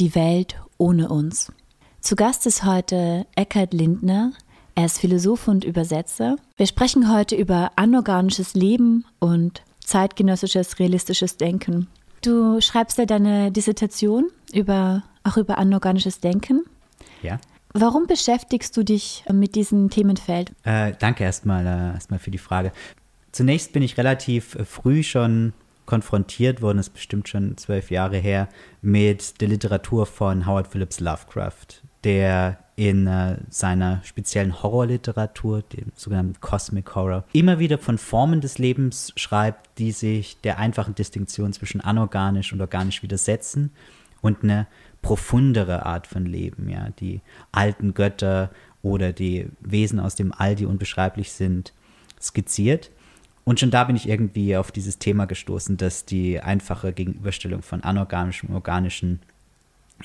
[0.00, 1.52] Die Welt ohne uns.
[2.00, 4.32] Zu Gast ist heute Eckhard Lindner.
[4.74, 6.36] Er ist Philosoph und Übersetzer.
[6.56, 11.86] Wir sprechen heute über anorganisches Leben und zeitgenössisches realistisches Denken.
[12.22, 16.64] Du schreibst ja deine Dissertation über, auch über anorganisches Denken.
[17.20, 17.38] Ja.
[17.74, 20.52] Warum beschäftigst du dich mit diesem Themenfeld?
[20.62, 22.72] Äh, danke erstmal, äh, erstmal für die Frage.
[23.32, 25.52] Zunächst bin ich relativ äh, früh schon
[25.90, 28.48] konfrontiert worden, ist bestimmt schon zwölf Jahre her,
[28.80, 36.40] mit der Literatur von Howard Phillips Lovecraft, der in äh, seiner speziellen Horrorliteratur, dem sogenannten
[36.40, 41.80] Cosmic Horror, immer wieder von Formen des Lebens schreibt, die sich der einfachen Distinktion zwischen
[41.80, 43.72] anorganisch und organisch widersetzen
[44.20, 44.68] und eine
[45.02, 47.20] profundere Art von Leben, ja, die
[47.50, 48.50] alten Götter
[48.82, 51.72] oder die Wesen aus dem All, die unbeschreiblich sind,
[52.20, 52.92] skizziert.
[53.50, 57.82] Und schon da bin ich irgendwie auf dieses Thema gestoßen, dass die einfache Gegenüberstellung von
[57.82, 59.18] anorganischem und organischen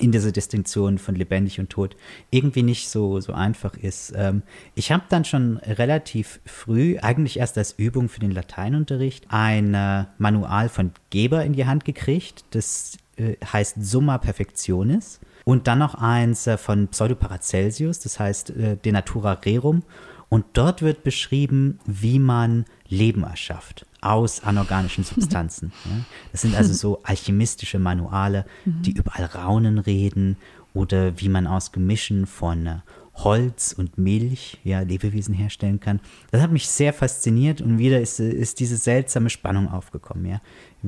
[0.00, 1.94] in dieser Distinktion von lebendig und tot
[2.32, 4.12] irgendwie nicht so, so einfach ist.
[4.16, 4.42] Ähm,
[4.74, 10.06] ich habe dann schon relativ früh, eigentlich erst als Übung für den Lateinunterricht, ein äh,
[10.18, 12.44] Manual von Geber in die Hand gekriegt.
[12.50, 15.20] Das äh, heißt Summa Perfectionis.
[15.44, 19.84] Und dann noch eins äh, von Pseudo-Paracelsius, das heißt De Natura Rerum.
[20.28, 25.72] Und dort wird beschrieben, wie man Leben erschafft aus anorganischen Substanzen.
[25.84, 26.04] Ja.
[26.32, 30.36] Das sind also so alchemistische Manuale, die überall Raunen reden
[30.74, 32.78] oder wie man aus Gemischen von äh,
[33.14, 36.00] Holz und Milch ja, Lebewesen herstellen kann.
[36.30, 40.26] Das hat mich sehr fasziniert und wieder ist, ist diese seltsame Spannung aufgekommen.
[40.26, 40.40] Ja.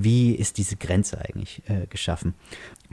[0.03, 2.35] Wie ist diese Grenze eigentlich äh, geschaffen?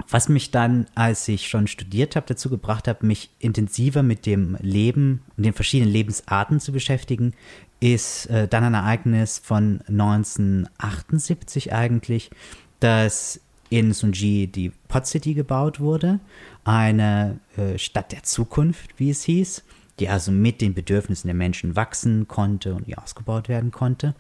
[0.10, 4.58] Was mich dann, als ich schon studiert habe, dazu gebracht hat, mich intensiver mit dem
[4.62, 7.34] Leben und den verschiedenen Lebensarten zu beschäftigen,
[7.80, 12.32] ist äh, dann ein Ereignis von 1978 eigentlich,
[12.80, 13.40] dass
[13.70, 16.20] in Sunji die Pot City gebaut wurde,
[16.64, 19.64] eine äh, Stadt der Zukunft, wie es hieß,
[20.00, 24.14] die also mit den Bedürfnissen der Menschen wachsen konnte und die ausgebaut werden konnte.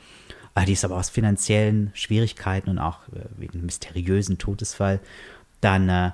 [0.63, 4.99] Die ist aber aus finanziellen Schwierigkeiten und auch äh, wegen einem mysteriösen Todesfall
[5.59, 6.11] dann äh,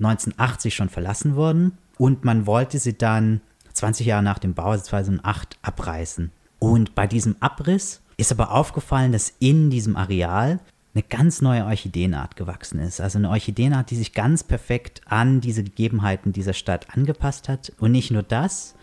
[0.00, 3.40] 1980 schon verlassen worden und man wollte sie dann
[3.72, 6.30] 20 Jahre nach dem Bau, also 2008, abreißen.
[6.58, 10.60] Und bei diesem Abriss ist aber aufgefallen, dass in diesem Areal
[10.94, 13.00] eine ganz neue Orchideenart gewachsen ist.
[13.00, 17.72] Also eine Orchideenart, die sich ganz perfekt an diese Gegebenheiten dieser Stadt angepasst hat.
[17.78, 18.76] Und nicht nur das,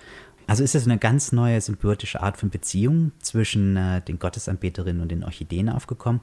[0.47, 5.09] also ist es eine ganz neue symbiotische Art von Beziehung zwischen äh, den Gottesanbeterinnen und
[5.09, 6.21] den Orchideen aufgekommen.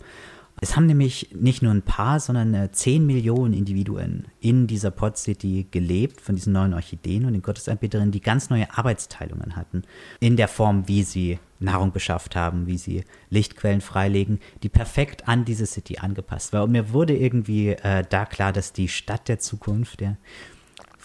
[0.60, 5.16] Es haben nämlich nicht nur ein paar, sondern äh, 10 Millionen Individuen in dieser Pod
[5.16, 9.82] City gelebt, von diesen neuen Orchideen und den Gottesanbeterinnen, die ganz neue Arbeitsteilungen hatten.
[10.18, 15.44] In der Form, wie sie Nahrung beschafft haben, wie sie Lichtquellen freilegen, die perfekt an
[15.44, 16.64] diese City angepasst war.
[16.64, 20.16] Und mir wurde irgendwie äh, da klar, dass die Stadt der Zukunft ja,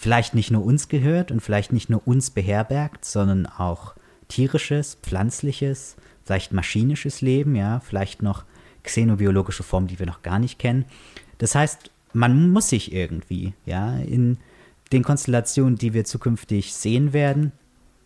[0.04, 3.94] vielleicht nicht nur uns gehört und vielleicht nicht nur uns beherbergt, sondern auch
[4.28, 8.44] tierisches, pflanzliches, vielleicht maschinisches Leben, ja, vielleicht noch
[8.82, 10.84] xenobiologische Formen, die wir noch gar nicht kennen.
[11.38, 14.36] Das heißt, man muss sich irgendwie, ja, in
[14.92, 17.52] den Konstellationen, die wir zukünftig sehen werden,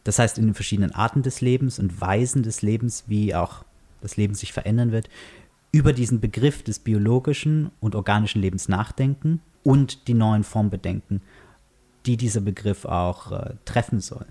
[0.04, 3.64] das heißt in den verschiedenen Arten des Lebens und Weisen des Lebens, wie auch
[4.02, 5.10] das Leben sich verändern wird,
[5.72, 11.22] über diesen Begriff des biologischen und organischen Lebens nachdenken und die neuen Formen bedenken,
[12.06, 14.26] die dieser Begriff auch äh, treffen soll.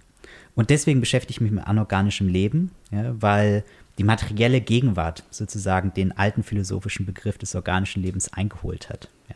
[0.55, 3.63] Und deswegen beschäftige ich mich mit anorganischem Leben, ja, weil
[3.97, 9.09] die materielle Gegenwart sozusagen den alten philosophischen Begriff des organischen Lebens eingeholt hat.
[9.29, 9.35] Ja.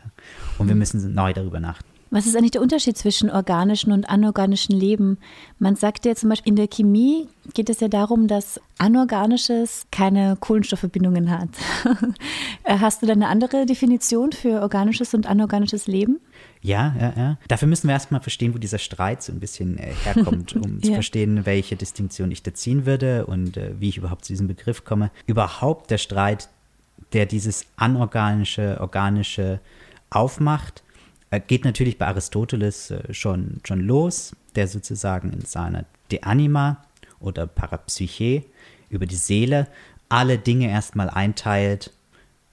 [0.58, 1.92] Und wir müssen neu darüber nachdenken.
[2.12, 5.16] Was ist eigentlich der Unterschied zwischen organischen und anorganischen Leben?
[5.58, 10.36] Man sagt ja zum Beispiel, in der Chemie geht es ja darum, dass anorganisches keine
[10.38, 11.48] Kohlenstoffverbindungen hat.
[12.66, 16.20] Hast du da eine andere Definition für organisches und anorganisches Leben?
[16.62, 17.38] Ja, ja, ja.
[17.48, 20.82] Dafür müssen wir erstmal verstehen, wo dieser Streit so ein bisschen äh, herkommt, um ja.
[20.82, 24.46] zu verstehen, welche Distinktion ich da ziehen würde und äh, wie ich überhaupt zu diesem
[24.46, 25.10] Begriff komme.
[25.26, 26.48] Überhaupt der Streit,
[27.12, 29.60] der dieses anorganische, organische
[30.10, 30.84] aufmacht,
[31.30, 36.84] äh, geht natürlich bei Aristoteles äh, schon, schon los, der sozusagen in seiner De Anima
[37.18, 38.44] oder Parapsyche
[38.88, 39.66] über die Seele
[40.08, 41.90] alle Dinge erstmal einteilt,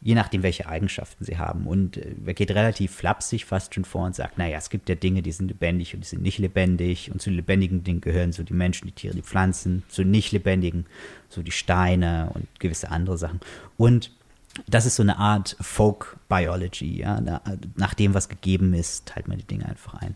[0.02, 1.68] je nachdem, welche Eigenschaften sie haben.
[1.68, 4.96] Und äh, er geht relativ flapsig fast schon vor und sagt, naja, es gibt ja
[4.96, 7.12] Dinge, die sind lebendig und die sind nicht lebendig.
[7.12, 10.86] Und zu lebendigen Dingen gehören so die Menschen, die Tiere, die Pflanzen, zu nicht lebendigen,
[11.28, 13.40] so die Steine und gewisse andere Sachen.
[13.78, 14.12] Und
[14.68, 17.22] das ist so eine Art Folk Biology, ja.
[17.76, 20.16] nach dem, was gegeben ist, teilt man die Dinge einfach ein.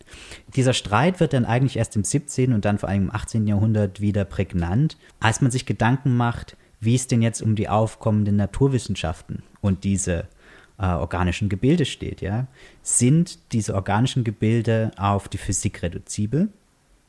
[0.54, 2.52] Dieser Streit wird dann eigentlich erst im 17.
[2.52, 3.46] und dann vor allem im 18.
[3.46, 8.36] Jahrhundert wieder prägnant, als man sich Gedanken macht, wie es denn jetzt um die aufkommenden
[8.36, 10.28] Naturwissenschaften und diese
[10.78, 12.46] äh, organischen Gebilde steht, ja,
[12.82, 16.48] sind diese organischen Gebilde auf die Physik reduzibel.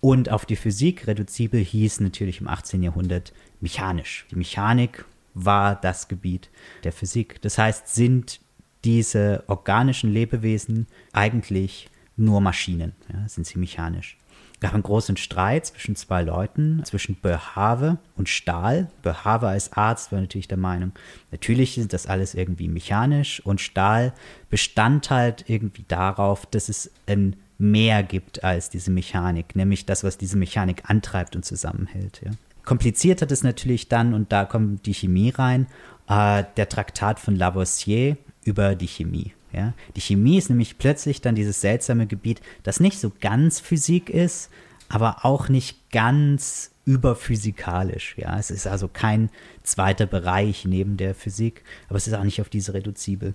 [0.01, 2.83] Und auf die Physik reduzibel hieß natürlich im 18.
[2.83, 4.27] Jahrhundert mechanisch.
[4.29, 6.49] Die Mechanik war das Gebiet
[6.83, 7.41] der Physik.
[7.41, 8.39] Das heißt, sind
[8.83, 14.17] diese organischen Lebewesen eigentlich nur Maschinen, ja, sind sie mechanisch.
[14.65, 18.87] Gab einen großen Streit zwischen zwei Leuten, zwischen Boerhaave und Stahl.
[19.03, 20.91] Boerhaave als Arzt war natürlich der Meinung,
[21.31, 24.11] natürlich ist das alles irgendwie mechanisch und Stahl
[24.49, 30.17] bestand halt irgendwie darauf, dass es ein Mehr gibt als diese Mechanik, nämlich das, was
[30.17, 32.21] diese Mechanik antreibt und zusammenhält.
[32.25, 32.31] Ja.
[32.63, 35.67] Kompliziert hat es natürlich dann, und da kommt die Chemie rein,
[36.09, 39.33] äh, der Traktat von Lavoisier über die Chemie.
[39.55, 39.73] Ja?
[39.95, 44.49] Die Chemie ist nämlich plötzlich dann dieses seltsame Gebiet, das nicht so ganz Physik ist,
[44.89, 48.15] aber auch nicht ganz überphysikalisch.
[48.17, 48.37] Ja?
[48.37, 49.29] Es ist also kein
[49.63, 53.33] zweiter Bereich neben der Physik, aber es ist auch nicht auf diese reduzibel.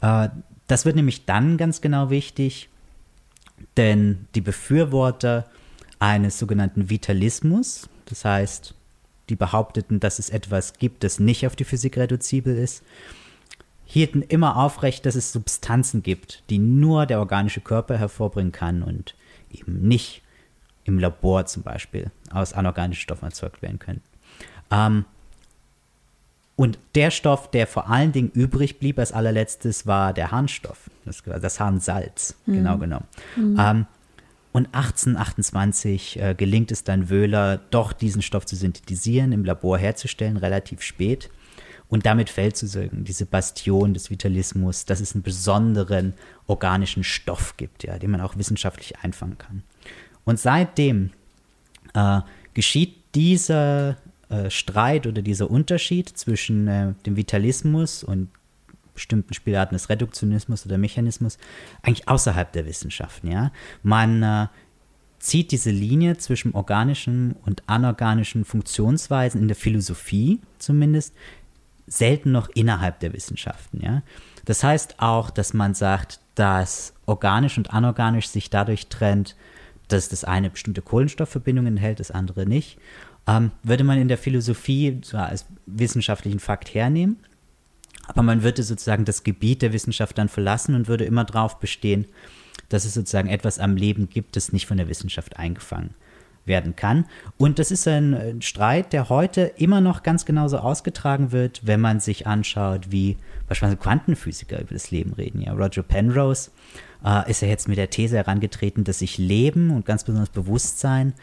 [0.00, 0.28] Äh,
[0.66, 2.68] das wird nämlich dann ganz genau wichtig,
[3.76, 5.46] denn die Befürworter
[5.98, 8.74] eines sogenannten Vitalismus, das heißt,
[9.28, 12.82] die behaupteten, dass es etwas gibt, das nicht auf die Physik reduzibel ist,
[13.92, 19.14] hielten immer aufrecht, dass es Substanzen gibt, die nur der organische Körper hervorbringen kann und
[19.50, 20.22] eben nicht
[20.84, 24.00] im Labor zum Beispiel aus anorganischen Stoffen erzeugt werden können.
[24.70, 25.04] Ähm,
[26.56, 31.22] und der Stoff, der vor allen Dingen übrig blieb als allerletztes, war der Harnstoff, das,
[31.22, 32.54] das Harnsalz, mhm.
[32.54, 33.06] genau genommen.
[33.36, 33.56] Mhm.
[33.60, 33.86] Ähm,
[34.52, 40.38] und 1828 äh, gelingt es dann Wöhler, doch diesen Stoff zu synthetisieren, im Labor herzustellen,
[40.38, 41.28] relativ spät
[41.92, 46.14] und damit fällt sozusagen diese Bastion des Vitalismus, dass es einen besonderen
[46.46, 49.62] organischen Stoff gibt, ja, den man auch wissenschaftlich einfangen kann.
[50.24, 51.10] Und seitdem
[51.92, 52.22] äh,
[52.54, 53.98] geschieht dieser
[54.30, 58.30] äh, Streit oder dieser Unterschied zwischen äh, dem Vitalismus und
[58.94, 61.36] bestimmten Spielarten des Reduktionismus oder Mechanismus
[61.82, 63.30] eigentlich außerhalb der Wissenschaften.
[63.30, 63.52] Ja?
[63.82, 64.46] Man äh,
[65.18, 71.14] zieht diese Linie zwischen organischen und anorganischen Funktionsweisen in der Philosophie zumindest
[71.92, 73.80] selten noch innerhalb der Wissenschaften.
[73.82, 74.02] Ja?
[74.44, 79.36] Das heißt auch, dass man sagt, dass organisch und anorganisch sich dadurch trennt,
[79.88, 82.78] dass das eine bestimmte Kohlenstoffverbindungen enthält, das andere nicht.
[83.26, 87.18] Ähm, würde man in der Philosophie so als wissenschaftlichen Fakt hernehmen,
[88.08, 92.06] aber man würde sozusagen das Gebiet der Wissenschaft dann verlassen und würde immer darauf bestehen,
[92.68, 95.94] dass es sozusagen etwas am Leben gibt, das nicht von der Wissenschaft eingefangen
[96.44, 97.06] werden kann.
[97.38, 102.00] Und das ist ein Streit, der heute immer noch ganz genauso ausgetragen wird, wenn man
[102.00, 103.16] sich anschaut, wie
[103.48, 105.40] beispielsweise Quantenphysiker über das Leben reden.
[105.40, 106.50] Ja, Roger Penrose
[107.04, 111.14] äh, ist ja jetzt mit der These herangetreten, dass sich Leben und ganz besonders Bewusstsein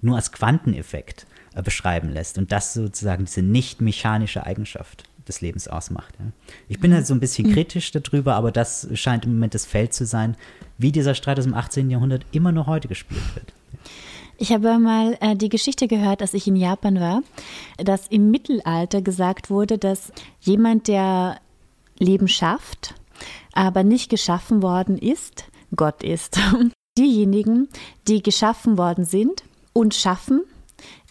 [0.00, 5.68] nur als Quanteneffekt äh, beschreiben lässt und das sozusagen diese nicht mechanische Eigenschaft des Lebens
[5.68, 6.14] ausmacht.
[6.18, 6.26] Ja.
[6.68, 7.52] Ich bin halt so ein bisschen mhm.
[7.52, 10.36] kritisch darüber, aber das scheint im Moment das Feld zu sein,
[10.78, 11.90] wie dieser Streit aus dem 18.
[11.90, 13.52] Jahrhundert immer noch heute gespielt wird.
[14.40, 17.22] Ich habe mal äh, die Geschichte gehört, als ich in Japan war,
[17.76, 21.40] dass im Mittelalter gesagt wurde, dass jemand, der
[21.98, 22.94] Leben schafft,
[23.52, 26.38] aber nicht geschaffen worden ist, Gott ist.
[26.98, 27.68] Diejenigen,
[28.06, 29.42] die geschaffen worden sind
[29.72, 30.42] und schaffen,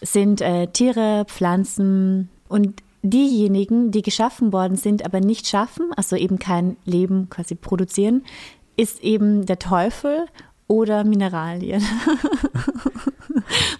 [0.00, 6.38] sind äh, Tiere, Pflanzen und diejenigen, die geschaffen worden sind, aber nicht schaffen, also eben
[6.38, 8.24] kein Leben quasi produzieren,
[8.76, 10.26] ist eben der Teufel
[10.68, 11.82] oder Mineralien.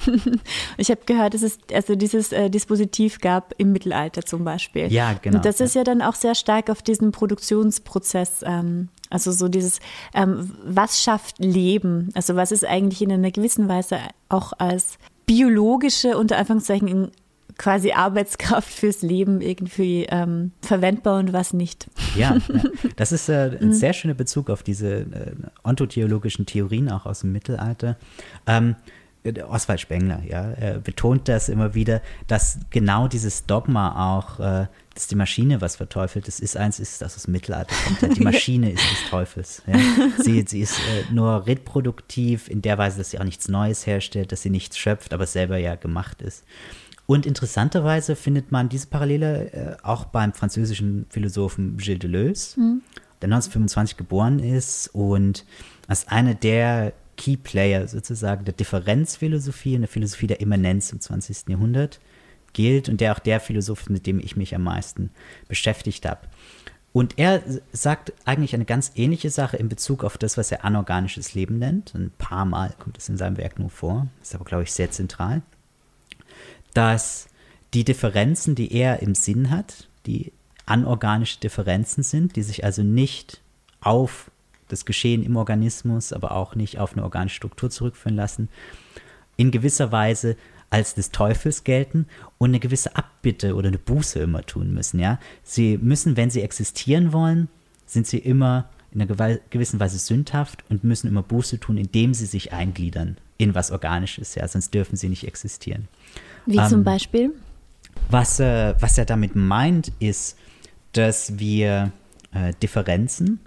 [0.78, 4.90] ich habe gehört, dass es also dieses äh, Dispositiv gab im Mittelalter zum Beispiel.
[4.90, 5.36] Ja, genau.
[5.36, 9.80] Und das ist ja dann auch sehr stark auf diesen Produktionsprozess, ähm, also so dieses,
[10.14, 12.10] ähm, was schafft Leben?
[12.14, 17.10] Also was ist eigentlich in einer gewissen Weise auch als biologische, unter Anführungszeichen,
[17.58, 21.88] quasi Arbeitskraft fürs Leben irgendwie ähm, verwendbar und was nicht.
[22.16, 22.62] Ja, ja.
[22.96, 23.72] das ist äh, ein mhm.
[23.72, 25.32] sehr schöner Bezug auf diese äh,
[25.64, 27.96] ontotheologischen Theorien auch aus dem Mittelalter.
[28.46, 28.76] Ähm,
[29.50, 35.16] Oswald Spengler, ja, betont das immer wieder, dass genau dieses Dogma auch, äh, dass die
[35.16, 38.16] Maschine was verteufelt, das ist eins, ist das aus dem Mittelalter kommt.
[38.16, 39.62] Die Maschine ist des Teufels.
[39.66, 39.78] Ja.
[40.18, 44.32] Sie, sie ist äh, nur reproduktiv in der Weise, dass sie auch nichts Neues herstellt,
[44.32, 46.44] dass sie nichts schöpft, aber selber ja gemacht ist.
[47.10, 52.82] Und interessanterweise findet man diese Parallele äh, auch beim französischen Philosophen Gilles Deleuze, mhm.
[53.22, 55.46] der 1925 geboren ist und
[55.86, 61.48] als einer der Key Player sozusagen der Differenzphilosophie und der Philosophie der Immanenz im 20.
[61.48, 61.98] Jahrhundert
[62.52, 65.08] gilt und der auch der Philosoph ist, mit dem ich mich am meisten
[65.48, 66.20] beschäftigt habe.
[66.92, 71.32] Und er sagt eigentlich eine ganz ähnliche Sache in Bezug auf das, was er anorganisches
[71.32, 71.94] Leben nennt.
[71.94, 74.90] Ein paar Mal kommt es in seinem Werk nur vor, ist aber, glaube ich, sehr
[74.90, 75.40] zentral
[76.78, 77.26] dass
[77.74, 80.32] die Differenzen, die er im Sinn hat, die
[80.64, 83.40] anorganische Differenzen sind, die sich also nicht
[83.80, 84.30] auf
[84.68, 88.48] das Geschehen im Organismus, aber auch nicht auf eine organische Struktur zurückführen lassen,
[89.36, 90.36] in gewisser Weise
[90.70, 92.06] als des Teufels gelten
[92.38, 95.00] und eine gewisse Abbitte oder eine Buße immer tun müssen.
[95.00, 95.18] Ja?
[95.42, 97.48] Sie müssen, wenn sie existieren wollen,
[97.86, 102.26] sind sie immer in einer gewissen Weise sündhaft und müssen immer Buße tun, indem sie
[102.26, 104.34] sich eingliedern in was Organisches.
[104.34, 104.48] Ja?
[104.48, 105.88] Sonst dürfen sie nicht existieren.
[106.46, 107.32] Wie ähm, zum Beispiel?
[108.10, 110.38] Was, äh, was er damit meint, ist,
[110.92, 111.92] dass wir
[112.32, 113.40] äh, Differenzen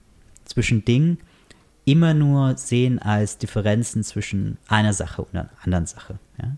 [0.45, 1.17] zwischen Dingen
[1.85, 6.19] immer nur sehen als Differenzen zwischen einer Sache und einer anderen Sache.
[6.41, 6.55] Ja?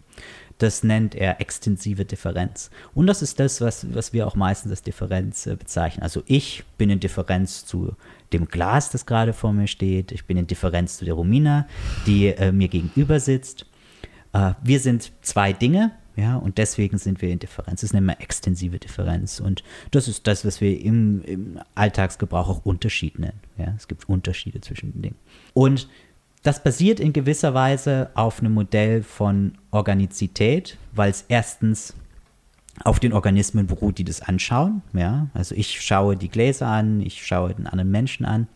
[0.63, 2.71] Das nennt er extensive Differenz.
[2.95, 6.03] Und das ist das, was, was wir auch meistens als Differenz äh, bezeichnen.
[6.03, 7.97] Also ich bin in Differenz zu
[8.31, 10.13] dem Glas, das gerade vor mir steht.
[10.13, 11.67] Ich bin in Differenz zu der Romina,
[12.05, 13.65] die äh, mir gegenüber sitzt.
[14.31, 17.81] Äh, wir sind zwei Dinge, ja, und deswegen sind wir in Differenz.
[17.81, 19.41] Das nennen wir extensive Differenz.
[19.41, 23.39] Und das ist das, was wir im, im Alltagsgebrauch auch Unterschied nennen.
[23.57, 25.15] Ja, es gibt Unterschiede zwischen den Dingen.
[25.53, 25.89] Und
[26.43, 31.95] das basiert in gewisser Weise auf einem Modell von Organizität, weil es erstens
[32.83, 34.81] auf den Organismen beruht, die das anschauen.
[34.93, 35.27] Ja?
[35.33, 38.47] Also ich schaue die Gläser an, ich schaue den anderen Menschen an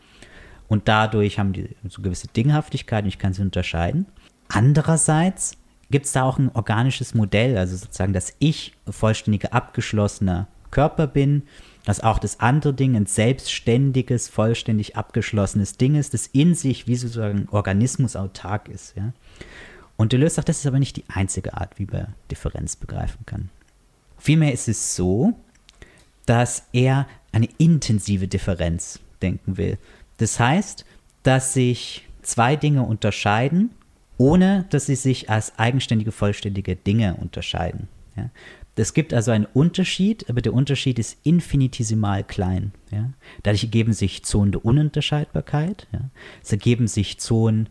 [0.67, 4.05] und dadurch haben die so gewisse Dinghaftigkeit und ich kann sie unterscheiden.
[4.49, 5.53] Andererseits
[5.89, 11.43] gibt es da auch ein organisches Modell, also sozusagen, dass ich vollständiger abgeschlossener Körper bin,
[11.87, 16.97] dass auch das andere Ding ein selbstständiges, vollständig abgeschlossenes Ding ist, das in sich wie
[16.97, 18.93] sozusagen Organismus autark ist.
[18.97, 19.13] Ja?
[19.95, 23.49] Und Deleuze sagt, das ist aber nicht die einzige Art, wie man Differenz begreifen kann.
[24.17, 25.33] Vielmehr ist es so,
[26.25, 29.77] dass er eine intensive Differenz denken will.
[30.17, 30.83] Das heißt,
[31.23, 33.71] dass sich zwei Dinge unterscheiden
[34.17, 37.87] ohne dass sie sich als eigenständige, vollständige Dinge unterscheiden.
[38.17, 38.29] Ja.
[38.75, 42.73] Es gibt also einen Unterschied, aber der Unterschied ist infinitesimal klein.
[42.91, 43.09] Ja.
[43.43, 45.87] Dadurch ergeben sich Zonen der Ununterscheidbarkeit.
[45.91, 46.01] Ja.
[46.43, 47.69] Es ergeben sich Zonen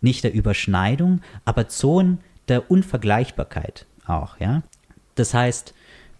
[0.00, 4.40] nicht der Überschneidung, aber Zonen der Unvergleichbarkeit auch.
[4.40, 4.62] Ja.
[5.14, 5.74] Das heißt,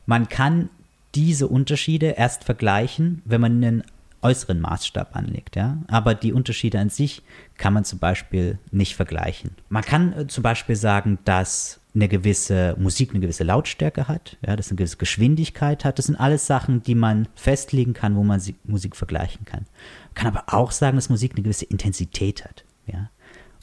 [0.06, 0.70] man kann
[1.14, 3.84] diese Unterschiede erst vergleichen, wenn man einen
[4.22, 5.56] äußeren Maßstab anlegt.
[5.56, 5.78] Ja?
[5.88, 7.22] Aber die Unterschiede an sich
[7.56, 9.52] kann man zum Beispiel nicht vergleichen.
[9.68, 14.54] Man kann äh, zum Beispiel sagen, dass eine gewisse Musik eine gewisse Lautstärke hat, ja,
[14.56, 15.98] dass eine gewisse Geschwindigkeit hat.
[15.98, 19.66] Das sind alles Sachen, die man festlegen kann, wo man Musik vergleichen kann.
[20.06, 22.64] Man kann aber auch sagen, dass Musik eine gewisse Intensität hat.
[22.86, 23.10] Ja?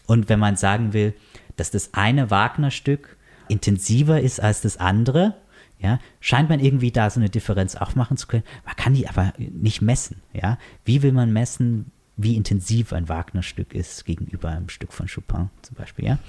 [0.05, 1.13] Und wenn man sagen will,
[1.55, 5.35] dass das eine Wagner-Stück intensiver ist als das andere,
[5.79, 8.43] ja, scheint man irgendwie da so eine Differenz aufmachen zu können.
[8.65, 10.21] Man kann die aber nicht messen.
[10.33, 10.57] Ja?
[10.83, 15.75] Wie will man messen, wie intensiv ein Wagner-Stück ist gegenüber einem Stück von Chopin zum
[15.75, 16.05] Beispiel.
[16.05, 16.19] Ja?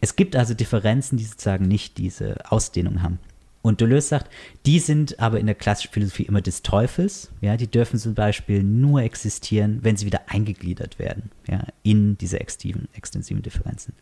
[0.00, 3.18] Es gibt also Differenzen, die sozusagen nicht diese Ausdehnung haben.
[3.62, 4.30] Und Deleuze sagt,
[4.64, 7.30] die sind aber in der klassischen Philosophie immer des Teufels.
[7.42, 12.40] Ja, die dürfen zum Beispiel nur existieren, wenn sie wieder eingegliedert werden ja, in diese
[12.40, 13.92] extensiven, extensiven Differenzen.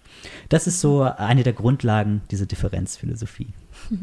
[0.48, 3.48] Das ist so eine der Grundlagen dieser Differenzphilosophie.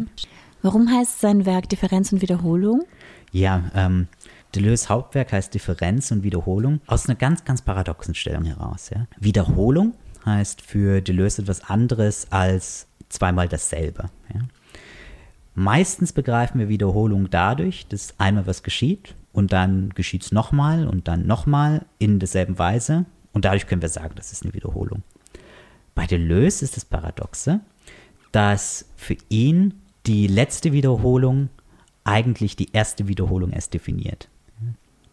[0.61, 2.83] Warum heißt sein Werk Differenz und Wiederholung?
[3.31, 4.07] Ja, ähm,
[4.55, 8.89] Deleuze Hauptwerk heißt Differenz und Wiederholung aus einer ganz, ganz paradoxen Stellung heraus.
[8.89, 9.07] Ja?
[9.19, 9.93] Wiederholung
[10.25, 14.09] heißt für Deleuze etwas anderes als zweimal dasselbe.
[14.33, 14.41] Ja?
[15.53, 21.07] Meistens begreifen wir Wiederholung dadurch, dass einmal was geschieht und dann geschieht es nochmal und
[21.07, 25.03] dann nochmal in derselben Weise und dadurch können wir sagen, das ist eine Wiederholung.
[25.93, 27.61] Bei Deleuze ist das Paradoxe,
[28.31, 31.49] dass für ihn die letzte Wiederholung
[32.03, 34.29] eigentlich die erste Wiederholung erst definiert.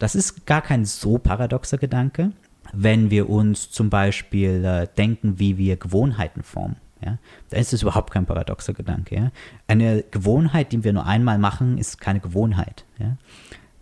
[0.03, 2.33] Das ist gar kein so paradoxer Gedanke,
[2.73, 6.75] wenn wir uns zum Beispiel äh, denken, wie wir Gewohnheiten formen.
[7.01, 7.19] Ja?
[7.51, 9.15] Da ist es überhaupt kein paradoxer Gedanke.
[9.15, 9.31] Ja?
[9.69, 12.85] Eine Gewohnheit, die wir nur einmal machen, ist keine Gewohnheit.
[12.99, 13.17] Ja?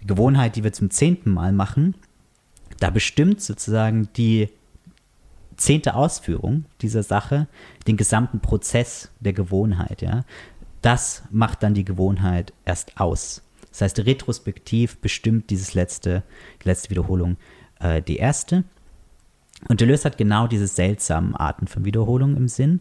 [0.02, 1.94] Die Gewohnheit, die wir zum zehnten Mal machen,
[2.80, 4.50] da bestimmt sozusagen die
[5.56, 7.48] zehnte Ausführung dieser Sache
[7.86, 10.02] den gesamten Prozess der Gewohnheit.
[10.02, 10.26] Ja?
[10.82, 13.42] das macht dann die Gewohnheit erst aus.
[13.70, 16.22] Das heißt, retrospektiv bestimmt dieses letzte,
[16.62, 17.36] die letzte Wiederholung
[17.78, 18.64] äh, die erste.
[19.68, 22.80] Und Deleuze hat genau diese seltsamen Arten von Wiederholung im Sinn.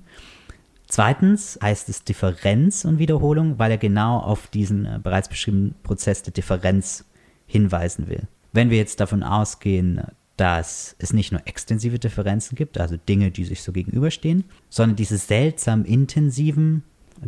[0.88, 6.24] Zweitens heißt es Differenz und Wiederholung, weil er genau auf diesen äh, bereits beschriebenen Prozess
[6.24, 7.06] der Differenz
[7.46, 8.28] hinweisen will.
[8.54, 10.02] Wenn wir jetzt davon ausgehen,
[10.38, 15.18] dass es nicht nur extensive Differenzen gibt, also Dinge, die sich so gegenüberstehen, sondern diese
[15.18, 16.84] seltsam intensiven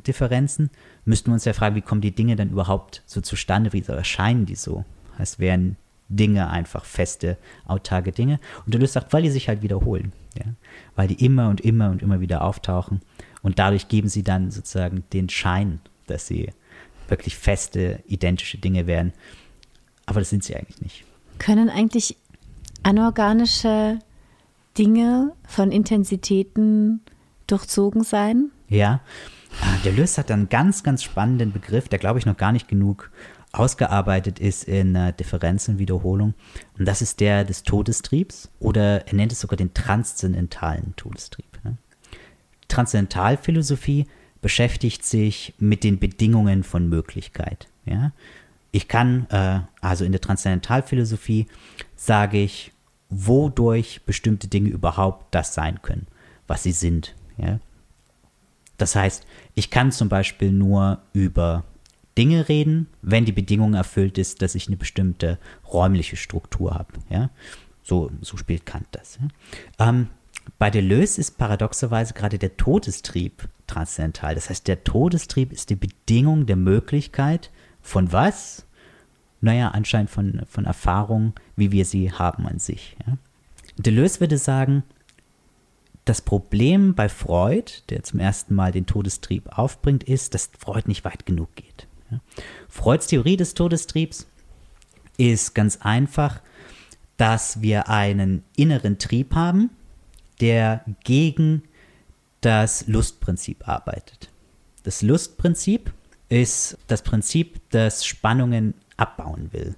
[0.08, 0.70] Differenzen,
[1.06, 4.46] müssten wir uns ja fragen, wie kommen die Dinge dann überhaupt so zustande, wie erscheinen
[4.46, 4.86] die so?
[5.18, 5.78] Als wären
[6.10, 8.40] Dinge einfach feste, autarke Dinge.
[8.66, 10.52] Und Deleuze sagt, weil die sich halt wiederholen, ja?
[10.96, 13.02] weil die immer und immer und immer wieder auftauchen
[13.42, 16.50] und dadurch geben sie dann sozusagen den Schein, dass sie
[17.08, 19.14] wirklich feste, identische Dinge wären.
[20.06, 21.04] aber das sind sie eigentlich nicht.
[21.40, 22.18] Können eigentlich
[22.84, 24.00] anorganische
[24.78, 27.02] Dinge von Intensitäten
[27.48, 28.52] durchzogen sein?
[28.70, 29.02] Ja,
[29.62, 32.68] ah, der Lös hat einen ganz, ganz spannenden Begriff, der glaube ich noch gar nicht
[32.68, 33.12] genug
[33.54, 36.34] ausgearbeitet ist in äh, Differenzenwiederholung.
[36.78, 41.60] Und das ist der des Todestriebs oder er nennt es sogar den transzendentalen Todestrieb.
[41.64, 41.78] Ne?
[42.68, 44.08] Transzendentalphilosophie
[44.42, 47.68] beschäftigt sich mit den Bedingungen von Möglichkeit.
[47.86, 48.12] Ja?
[48.72, 51.48] Ich kann, äh, also in der Transzendentalphilosophie
[51.96, 52.72] sage ich,
[53.10, 56.08] wodurch bestimmte Dinge überhaupt das sein können,
[56.48, 57.16] was sie sind.
[57.38, 57.60] Ja?
[58.82, 61.64] Das heißt, ich kann zum Beispiel nur über
[62.18, 65.38] Dinge reden, wenn die Bedingung erfüllt ist, dass ich eine bestimmte
[65.72, 66.94] räumliche Struktur habe.
[67.10, 67.30] Ja?
[67.84, 69.20] So, so spielt Kant das.
[69.22, 69.88] Ja?
[69.88, 70.08] Ähm,
[70.58, 74.34] bei Deleuze ist paradoxerweise gerade der Todestrieb transzendental.
[74.34, 78.66] Das heißt, der Todestrieb ist die Bedingung der Möglichkeit von was?
[79.42, 82.98] Naja, anscheinend von, von Erfahrungen, wie wir sie haben an sich.
[83.06, 83.18] Ja?
[83.78, 84.84] Deleuze würde sagen,
[86.12, 91.06] das Problem bei Freud, der zum ersten Mal den Todestrieb aufbringt, ist, dass Freud nicht
[91.06, 91.88] weit genug geht.
[92.68, 94.28] Freuds Theorie des Todestriebs
[95.16, 96.42] ist ganz einfach,
[97.16, 99.70] dass wir einen inneren Trieb haben,
[100.42, 101.64] der gegen
[102.42, 104.30] das Lustprinzip arbeitet.
[104.84, 105.94] Das Lustprinzip
[106.28, 109.76] ist das Prinzip, das Spannungen abbauen will.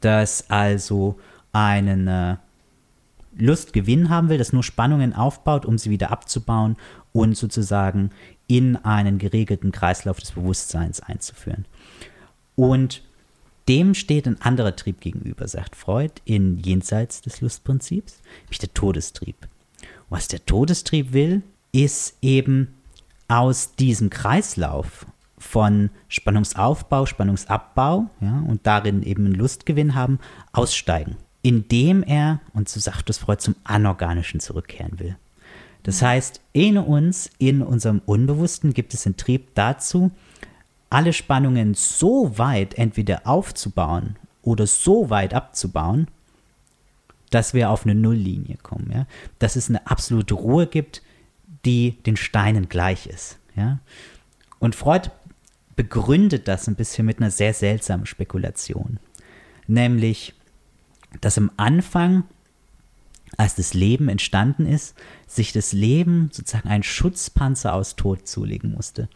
[0.00, 1.18] Das also
[1.52, 2.38] einen
[3.38, 6.76] äh, Lustgewinn haben will, das nur Spannungen aufbaut, um sie wieder abzubauen
[7.12, 8.10] und sozusagen
[8.46, 11.64] in einen geregelten Kreislauf des Bewusstseins einzuführen.
[12.54, 13.02] Und
[13.68, 19.36] dem steht ein anderer Trieb gegenüber, sagt Freud, in Jenseits des Lustprinzips, nämlich der Todestrieb.
[20.08, 22.74] Was der Todestrieb will, ist eben
[23.28, 25.06] aus diesem Kreislauf
[25.38, 30.18] von Spannungsaufbau, Spannungsabbau ja, und darin eben einen Lustgewinn haben,
[30.52, 35.16] aussteigen, indem er, und so sagt es Freud, zum Anorganischen zurückkehren will.
[35.82, 40.12] Das heißt, in uns, in unserem Unbewussten gibt es einen Trieb dazu,
[40.90, 46.06] alle Spannungen so weit entweder aufzubauen oder so weit abzubauen,
[47.30, 48.90] dass wir auf eine Nulllinie kommen.
[48.92, 49.06] Ja?
[49.38, 51.02] Dass es eine absolute Ruhe gibt,
[51.64, 53.38] die den Steinen gleich ist.
[53.56, 53.80] Ja?
[54.58, 55.10] Und Freud
[55.74, 58.98] begründet das ein bisschen mit einer sehr seltsamen Spekulation.
[59.66, 60.34] Nämlich,
[61.20, 62.24] dass am Anfang,
[63.36, 64.94] als das Leben entstanden ist,
[65.26, 69.08] sich das Leben sozusagen einen Schutzpanzer aus Tod zulegen musste.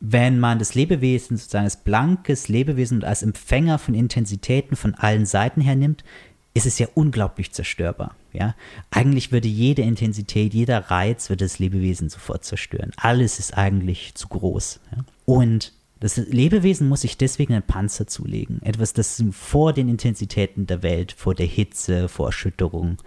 [0.00, 5.24] Wenn man das Lebewesen sozusagen als blankes Lebewesen und als Empfänger von Intensitäten von allen
[5.24, 6.04] Seiten her nimmt,
[6.52, 8.14] ist es ja unglaublich zerstörbar.
[8.32, 8.54] Ja?
[8.90, 12.92] Eigentlich würde jede Intensität, jeder Reiz würde das Lebewesen sofort zerstören.
[12.96, 14.80] Alles ist eigentlich zu groß.
[14.94, 15.04] Ja?
[15.26, 15.72] Und
[16.04, 18.60] das Lebewesen muss sich deswegen einen Panzer zulegen.
[18.60, 22.98] Etwas, das vor den Intensitäten der Welt, vor der Hitze, vor Erschütterung,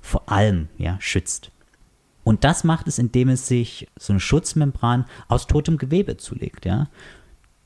[0.00, 1.52] vor allem ja, schützt.
[2.24, 6.66] Und das macht es, indem es sich so eine Schutzmembran aus totem Gewebe zulegt.
[6.66, 6.88] Ja?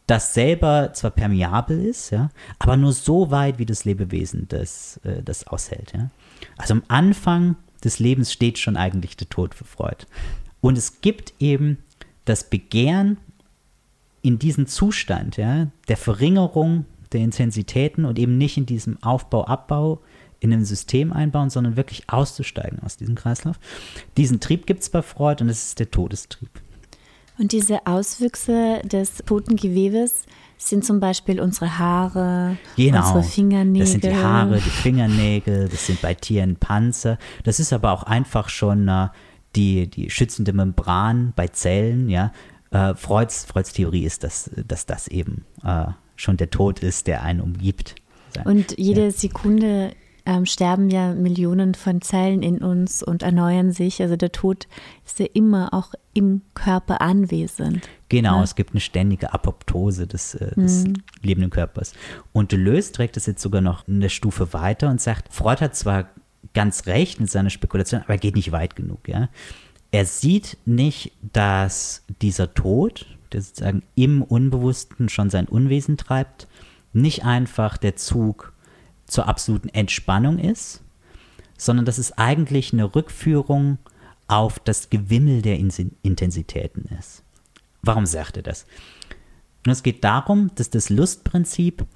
[0.06, 5.22] das selber zwar permeabel ist, ja, aber nur so weit, wie das Lebewesen das, äh,
[5.22, 5.94] das aushält.
[5.96, 6.10] Ja.
[6.58, 10.04] Also am Anfang des Lebens steht schon eigentlich der Tod für Freud.
[10.60, 11.78] Und es gibt eben
[12.26, 13.16] das Begehren
[14.24, 20.00] in diesem Zustand ja, der Verringerung der Intensitäten und eben nicht in diesem Aufbau, Abbau
[20.40, 23.60] in einem System einbauen, sondern wirklich auszusteigen aus diesem Kreislauf.
[24.16, 26.48] Diesen Trieb gibt es bei Freud und es ist der Todestrieb.
[27.38, 30.24] Und diese Auswüchse des toten Gewebes
[30.56, 33.00] sind zum Beispiel unsere Haare, genau.
[33.00, 33.80] unsere Fingernägel.
[33.80, 37.18] Das sind die Haare, die Fingernägel, das sind bei Tieren Panzer.
[37.42, 39.08] Das ist aber auch einfach schon äh,
[39.54, 42.08] die, die schützende Membran bei Zellen.
[42.08, 42.32] Ja?
[42.74, 47.22] Äh, Freuds, Freuds Theorie ist, dass, dass das eben äh, schon der Tod ist, der
[47.22, 47.94] einen umgibt.
[48.44, 49.10] Und jede ja.
[49.12, 49.92] Sekunde
[50.26, 54.02] ähm, sterben ja Millionen von Zellen in uns und erneuern sich.
[54.02, 54.66] Also der Tod
[55.06, 57.88] ist ja immer auch im Körper anwesend.
[58.08, 58.42] Genau, ja.
[58.42, 60.94] es gibt eine ständige Apoptose des, äh, des mhm.
[61.22, 61.92] lebenden Körpers.
[62.32, 66.08] Und Deleuze trägt es jetzt sogar noch eine Stufe weiter und sagt, Freud hat zwar
[66.54, 69.08] ganz recht in seiner Spekulation, aber er geht nicht weit genug.
[69.08, 69.28] Ja?
[69.94, 76.48] Er sieht nicht, dass dieser Tod, der sozusagen im Unbewussten schon sein Unwesen treibt,
[76.92, 78.52] nicht einfach der Zug
[79.06, 80.82] zur absoluten Entspannung ist,
[81.56, 83.78] sondern dass es eigentlich eine Rückführung
[84.26, 87.22] auf das Gewimmel der Intensitäten ist.
[87.82, 88.66] Warum sagt er das?
[89.64, 91.86] Und es geht darum, dass das Lustprinzip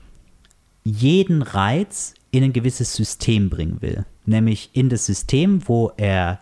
[0.85, 6.39] jeden Reiz in ein gewisses System bringen will, nämlich in das System, wo er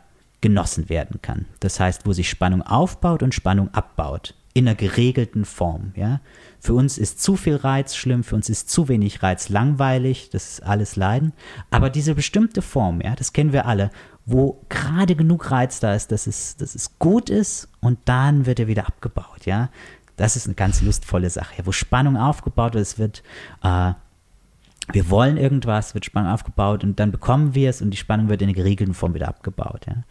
[0.47, 1.47] genossen werden kann.
[1.59, 5.93] Das heißt, wo sich Spannung aufbaut und Spannung abbaut in einer geregelten Form.
[5.97, 6.21] Ja?
[6.61, 10.53] Für uns ist zu viel Reiz schlimm, für uns ist zu wenig Reiz langweilig, das
[10.53, 11.33] ist alles Leiden.
[11.71, 13.91] Aber diese bestimmte Form, ja, das kennen wir alle,
[14.25, 18.61] wo gerade genug Reiz da ist, dass es, dass es gut ist und dann wird
[18.61, 19.47] er wieder abgebaut.
[19.47, 19.71] Ja?
[20.17, 22.83] Das ist eine ganz lustvolle Sache, wo Spannung aufgebaut wird.
[22.83, 23.25] Es wird,
[23.65, 23.95] äh,
[24.93, 28.43] wir wollen irgendwas, wird Spannung aufgebaut und dann bekommen wir es und die Spannung wird
[28.43, 29.87] in einer geregelten Form wieder abgebaut.
[29.87, 30.05] Ja?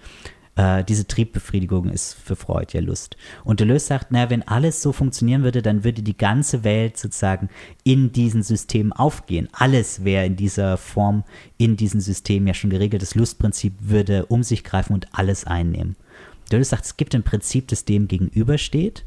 [0.55, 3.17] äh, diese Triebbefriedigung ist für Freud ja Lust.
[3.43, 7.49] Und Deleuze sagt, naja, wenn alles so funktionieren würde, dann würde die ganze Welt sozusagen
[7.83, 9.49] in diesen Systemen aufgehen.
[9.51, 11.23] Alles wäre in dieser Form,
[11.57, 13.01] in diesen Systemen ja schon geregelt.
[13.01, 15.95] Das Lustprinzip würde um sich greifen und alles einnehmen.
[16.51, 19.03] Deleuze sagt, es gibt ein Prinzip, das dem gegenübersteht,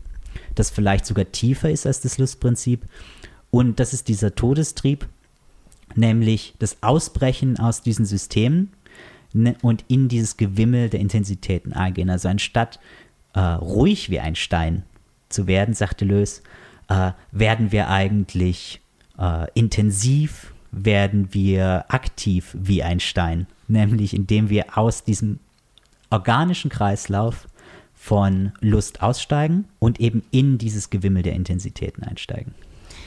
[0.54, 2.84] das vielleicht sogar tiefer ist als das Lustprinzip.
[3.50, 5.08] Und das ist dieser Todestrieb,
[5.94, 8.70] nämlich das Ausbrechen aus diesen Systemen
[9.34, 12.08] Ne, und in dieses Gewimmel der Intensitäten eingehen.
[12.08, 12.80] Also anstatt
[13.34, 14.84] äh, ruhig wie ein Stein
[15.28, 16.42] zu werden, sagte Lös,
[16.88, 18.80] äh, werden wir eigentlich
[19.18, 23.46] äh, intensiv, werden wir aktiv wie ein Stein.
[23.66, 25.40] Nämlich indem wir aus diesem
[26.08, 27.48] organischen Kreislauf
[27.94, 32.54] von Lust aussteigen und eben in dieses Gewimmel der Intensitäten einsteigen.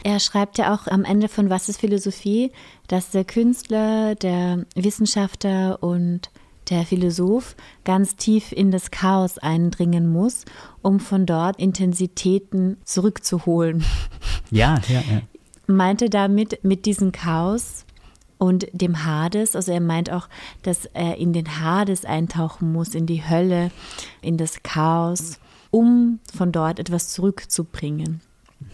[0.04, 2.52] Er schreibt ja auch am Ende von Was ist Philosophie,
[2.88, 6.32] dass der Künstler, der Wissenschaftler und
[6.70, 10.46] der Philosoph ganz tief in das Chaos eindringen muss,
[10.82, 13.84] um von dort Intensitäten zurückzuholen.
[14.54, 15.22] Ja, ja, ja.
[15.68, 17.86] Meinte damit mit diesem Chaos
[18.38, 20.28] und dem Hades, also er meint auch,
[20.62, 23.72] dass er in den Hades eintauchen muss, in die Hölle,
[24.22, 28.20] in das Chaos, um von dort etwas zurückzubringen.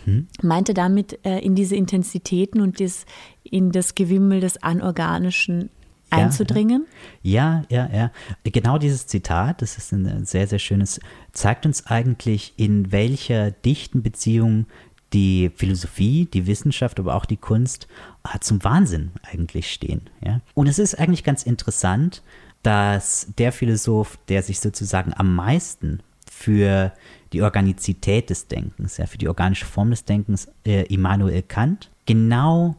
[0.07, 0.27] Mhm.
[0.41, 3.05] Meinte damit äh, in diese Intensitäten und das,
[3.43, 5.69] in das Gewimmel des Anorganischen
[6.09, 6.85] einzudringen?
[7.21, 8.11] Ja, ja, ja.
[8.43, 11.01] Genau dieses Zitat, das ist ein sehr, sehr schönes,
[11.33, 14.65] zeigt uns eigentlich, in welcher dichten Beziehung
[15.13, 17.87] die Philosophie, die Wissenschaft, aber auch die Kunst
[18.23, 20.01] äh, zum Wahnsinn eigentlich stehen.
[20.23, 20.41] Ja?
[20.53, 22.23] Und es ist eigentlich ganz interessant,
[22.63, 26.91] dass der Philosoph, der sich sozusagen am meisten für
[27.33, 32.75] die Organizität des Denkens, ja, für die organische Form des Denkens, äh, Immanuel Kant, genau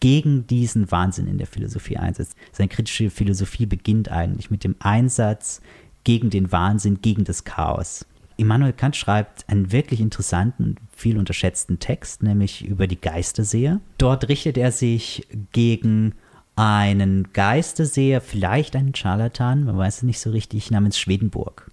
[0.00, 2.36] gegen diesen Wahnsinn in der Philosophie einsetzt.
[2.52, 5.62] Seine kritische Philosophie beginnt eigentlich mit dem Einsatz
[6.04, 8.04] gegen den Wahnsinn, gegen das Chaos.
[8.36, 13.80] Immanuel Kant schreibt einen wirklich interessanten, viel unterschätzten Text, nämlich über die Geisterseher.
[13.96, 16.14] Dort richtet er sich gegen
[16.54, 21.70] einen Geisterseher, vielleicht einen Scharlatan, man weiß es nicht so richtig, namens Schwedenburg.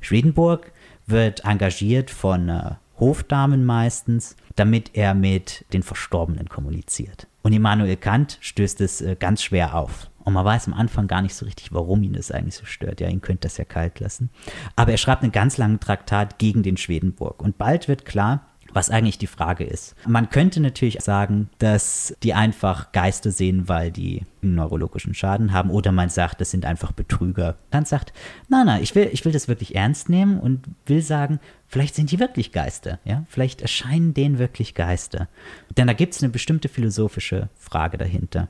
[0.00, 0.72] Schwedenburg
[1.08, 7.26] wird engagiert von äh, Hofdamen meistens, damit er mit den Verstorbenen kommuniziert.
[7.42, 10.10] Und Immanuel Kant stößt es äh, ganz schwer auf.
[10.24, 13.00] Und man weiß am Anfang gar nicht so richtig, warum ihn das eigentlich so stört.
[13.00, 14.28] Ja, ihn könnte das ja kalt lassen.
[14.76, 17.42] Aber er schreibt einen ganz langen Traktat gegen den Schwedenburg.
[17.42, 19.94] Und bald wird klar, was eigentlich die Frage ist.
[20.06, 25.70] Man könnte natürlich sagen, dass die einfach Geister sehen, weil die einen neurologischen Schaden haben,
[25.70, 27.56] oder man sagt, das sind einfach Betrüger.
[27.70, 28.12] Dann sagt,
[28.48, 32.10] nein, nein, ich will, ich will das wirklich ernst nehmen und will sagen, vielleicht sind
[32.10, 35.28] die wirklich Geister, ja, vielleicht erscheinen denen wirklich Geister.
[35.76, 38.48] Denn da gibt es eine bestimmte philosophische Frage dahinter.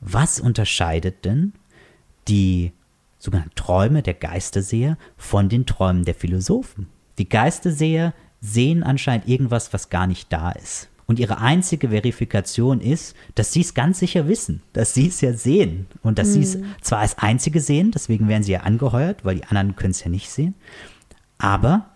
[0.00, 1.52] Was unterscheidet denn
[2.28, 2.72] die
[3.18, 6.88] sogenannten Träume der Geisterseher von den Träumen der Philosophen?
[7.18, 10.88] Die Geisterseher sehen anscheinend irgendwas, was gar nicht da ist.
[11.06, 15.32] Und ihre einzige Verifikation ist, dass sie es ganz sicher wissen, dass sie es ja
[15.32, 16.32] sehen und dass mhm.
[16.32, 16.64] sie es hm.
[16.80, 20.10] zwar als Einzige sehen, deswegen werden sie ja angeheuert, weil die anderen können es ja
[20.10, 20.54] nicht sehen,
[21.38, 21.86] aber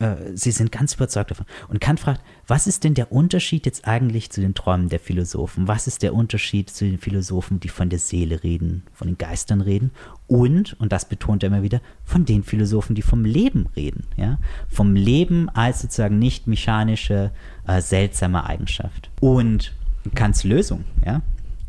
[0.00, 1.46] äh, sie sind ganz überzeugt davon.
[1.68, 5.68] Und Kant fragt, was ist denn der Unterschied jetzt eigentlich zu den Träumen der Philosophen?
[5.68, 9.60] Was ist der Unterschied zu den Philosophen, die von der Seele reden, von den Geistern
[9.60, 9.92] reden?
[10.26, 14.04] Und, und das betont er immer wieder, von den Philosophen, die vom Leben reden.
[14.16, 14.40] Ja?
[14.68, 17.30] Vom Leben als sozusagen nicht mechanische,
[17.68, 19.10] äh, seltsame Eigenschaft.
[19.20, 19.72] Und
[20.16, 21.22] Kants Lösung ja,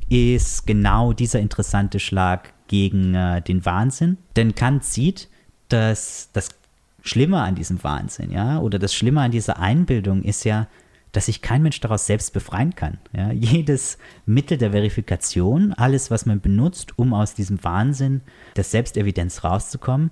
[0.09, 4.17] ist genau dieser interessante Schlag gegen äh, den Wahnsinn.
[4.35, 5.29] Denn Kant sieht,
[5.69, 6.49] dass das
[7.01, 10.67] Schlimme an diesem Wahnsinn, ja, oder das Schlimme an dieser Einbildung ist ja,
[11.11, 12.97] dass sich kein Mensch daraus selbst befreien kann.
[13.15, 13.31] Ja.
[13.31, 18.21] Jedes Mittel der Verifikation, alles, was man benutzt, um aus diesem Wahnsinn
[18.55, 20.11] der Selbstevidenz rauszukommen,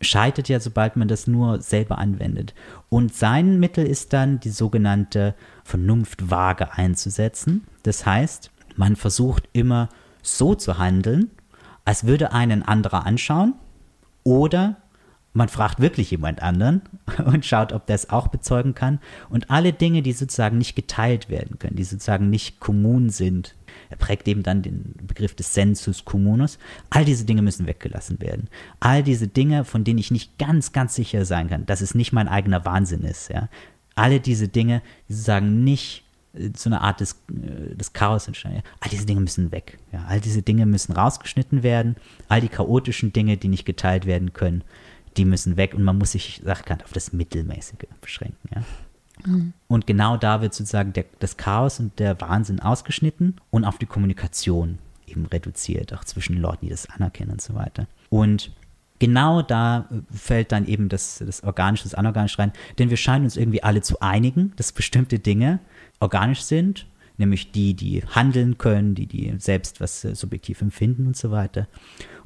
[0.00, 2.54] scheitert ja, sobald man das nur selber anwendet.
[2.88, 7.66] Und sein Mittel ist dann die sogenannte Vernunftwaage einzusetzen.
[7.82, 9.88] Das heißt, man versucht immer
[10.22, 11.30] so zu handeln,
[11.84, 13.54] als würde einen anderer anschauen
[14.22, 14.76] oder
[15.36, 16.82] man fragt wirklich jemand anderen
[17.24, 18.98] und schaut, ob der es auch bezeugen kann.
[19.28, 23.54] Und alle Dinge, die sozusagen nicht geteilt werden können, die sozusagen nicht kommun sind,
[23.90, 26.58] er prägt eben dann den Begriff des Sensus communus.
[26.88, 28.48] All diese Dinge müssen weggelassen werden.
[28.80, 32.12] All diese Dinge, von denen ich nicht ganz, ganz sicher sein kann, dass es nicht
[32.12, 33.28] mein eigener Wahnsinn ist.
[33.28, 33.48] Ja?
[33.94, 36.04] Alle diese Dinge, die sozusagen nicht
[36.54, 38.62] zu einer Art des, äh, des Chaos entstehen.
[38.80, 39.78] All diese Dinge müssen weg.
[39.92, 40.04] Ja?
[40.08, 41.96] All diese Dinge müssen rausgeschnitten werden.
[42.28, 44.64] All die chaotischen Dinge, die nicht geteilt werden können,
[45.16, 45.74] die müssen weg.
[45.74, 48.48] Und man muss sich, ich auf das Mittelmäßige beschränken.
[48.54, 48.62] Ja?
[49.26, 49.52] Mhm.
[49.68, 53.86] Und genau da wird sozusagen der, das Chaos und der Wahnsinn ausgeschnitten und auf die
[53.86, 57.86] Kommunikation eben reduziert, auch zwischen Leuten, die das anerkennen und so weiter.
[58.10, 58.52] Und
[58.98, 63.36] genau da fällt dann eben das, das Organische, das Anorganische rein, denn wir scheinen uns
[63.36, 65.60] irgendwie alle zu einigen, dass bestimmte Dinge
[66.00, 66.86] organisch sind,
[67.18, 71.66] nämlich die, die handeln können, die, die selbst was äh, subjektiv empfinden und so weiter.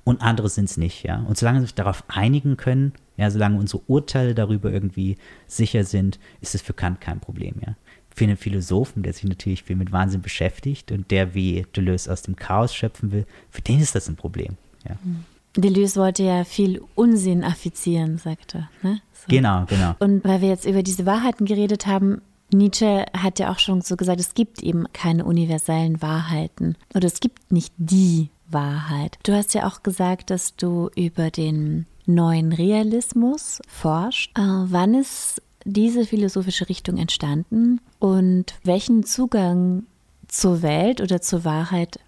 [0.05, 1.25] Und andere sind es nicht, ja.
[1.29, 6.19] Und solange sie sich darauf einigen können, ja, solange unsere Urteile darüber irgendwie sicher sind,
[6.41, 7.75] ist es für Kant kein Problem, ja.
[8.15, 12.23] Für einen Philosophen, der sich natürlich viel mit Wahnsinn beschäftigt und der wie Deleuze aus
[12.23, 14.57] dem Chaos schöpfen will, für den ist das ein Problem,
[14.89, 14.97] ja.
[15.03, 15.25] Hm.
[15.57, 18.89] Deleuze wollte ja viel Unsinn affizieren, sagte er.
[18.89, 19.01] Ne?
[19.13, 19.25] So.
[19.29, 19.97] Genau, genau.
[19.99, 23.97] Und weil wir jetzt über diese Wahrheiten geredet haben, Nietzsche hat ja auch schon so
[23.97, 29.19] gesagt, es gibt eben keine universellen Wahrheiten oder es gibt nicht die Wahrheit.
[29.23, 34.37] Du hast ja auch gesagt, dass du über den neuen Realismus forscht.
[34.37, 39.85] Äh, wann ist diese philosophische Richtung entstanden und welchen Zugang
[40.27, 42.01] zur Welt oder zur Wahrheit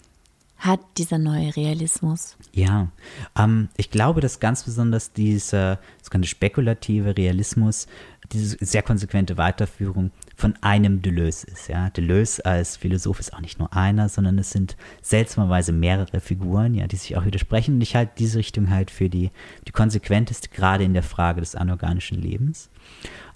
[0.62, 2.37] hat dieser neue Realismus?
[2.53, 2.88] Ja,
[3.37, 7.88] ähm, ich glaube, dass ganz besonders dieser sogenannte spekulative Realismus,
[8.31, 11.68] diese sehr konsequente Weiterführung von einem Deleuze ist.
[11.68, 11.90] Ja.
[11.90, 16.87] Deleuze als Philosoph ist auch nicht nur einer, sondern es sind seltsamerweise mehrere Figuren, ja,
[16.87, 17.75] die sich auch widersprechen.
[17.75, 19.31] Und ich halte diese Richtung halt für die,
[19.66, 22.70] die konsequenteste, gerade in der Frage des anorganischen Lebens.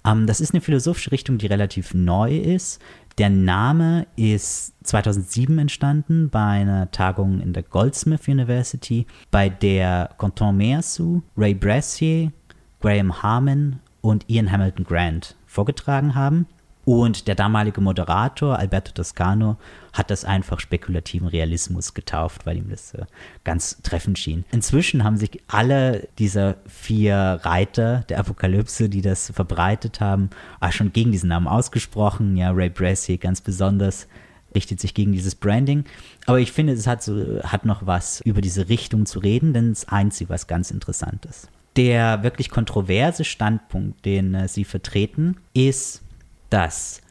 [0.05, 2.81] Ähm, das ist eine philosophische Richtung, die relativ neu ist.
[3.17, 10.55] Der Name ist 2007 entstanden bei einer Tagung in der Goldsmith University, bei der Quentin
[10.55, 12.31] Meersu, Ray Brassier,
[12.79, 16.45] Graham Harmon und Ian Hamilton Grant vorgetragen haben.
[16.87, 19.57] Und der damalige Moderator Alberto Toscano
[19.91, 23.05] hat das einfach spekulativen Realismus getauft, weil ihm das äh,
[23.43, 24.45] ganz treffend schien.
[24.53, 30.29] Inzwischen haben sich alle dieser vier Reiter der Apokalypse, die das verbreitet haben,
[30.61, 32.37] auch schon gegen diesen Namen ausgesprochen.
[32.37, 34.07] Ja, Ray Brassey ganz besonders
[34.55, 35.83] richtet sich gegen dieses Branding.
[36.25, 39.71] Aber ich finde, es hat, so, hat noch was über diese Richtung zu reden, denn
[39.71, 41.49] es eint sie was ganz Interessantes.
[41.75, 46.01] Der wirklich kontroverse Standpunkt, den äh, sie vertreten, ist,
[46.49, 47.01] dass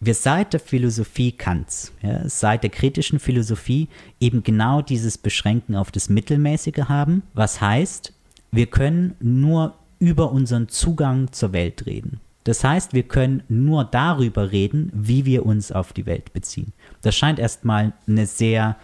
[0.00, 3.88] wir seit der Philosophie Kants, ja, seit der kritischen Philosophie
[4.20, 8.12] eben genau dieses Beschränken auf das Mittelmäßige haben, was heißt,
[8.52, 12.20] wir können nur über unseren Zugang zur Welt reden.
[12.44, 16.72] Das heißt, wir können nur darüber reden, wie wir uns auf die Welt beziehen.
[17.02, 18.76] Das scheint erstmal eine sehr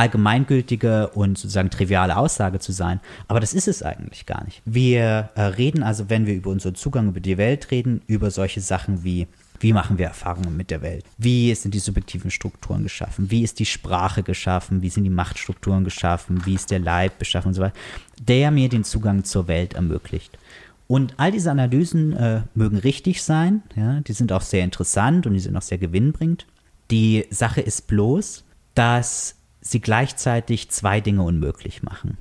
[0.00, 4.62] allgemeingültige und sozusagen triviale Aussage zu sein, aber das ist es eigentlich gar nicht.
[4.64, 8.60] Wir äh, reden also, wenn wir über unseren Zugang über die Welt reden, über solche
[8.60, 9.26] Sachen wie
[9.62, 11.04] wie machen wir Erfahrungen mit der Welt?
[11.18, 13.30] Wie sind die subjektiven Strukturen geschaffen?
[13.30, 14.80] Wie ist die Sprache geschaffen?
[14.80, 16.46] Wie sind die Machtstrukturen geschaffen?
[16.46, 17.76] Wie ist der Leib beschaffen und so weiter?
[18.22, 20.38] Der mir den Zugang zur Welt ermöglicht.
[20.86, 25.34] Und all diese Analysen äh, mögen richtig sein, ja, die sind auch sehr interessant und
[25.34, 26.46] die sind auch sehr gewinnbringend.
[26.90, 32.18] Die Sache ist bloß, dass sie gleichzeitig zwei Dinge unmöglich machen.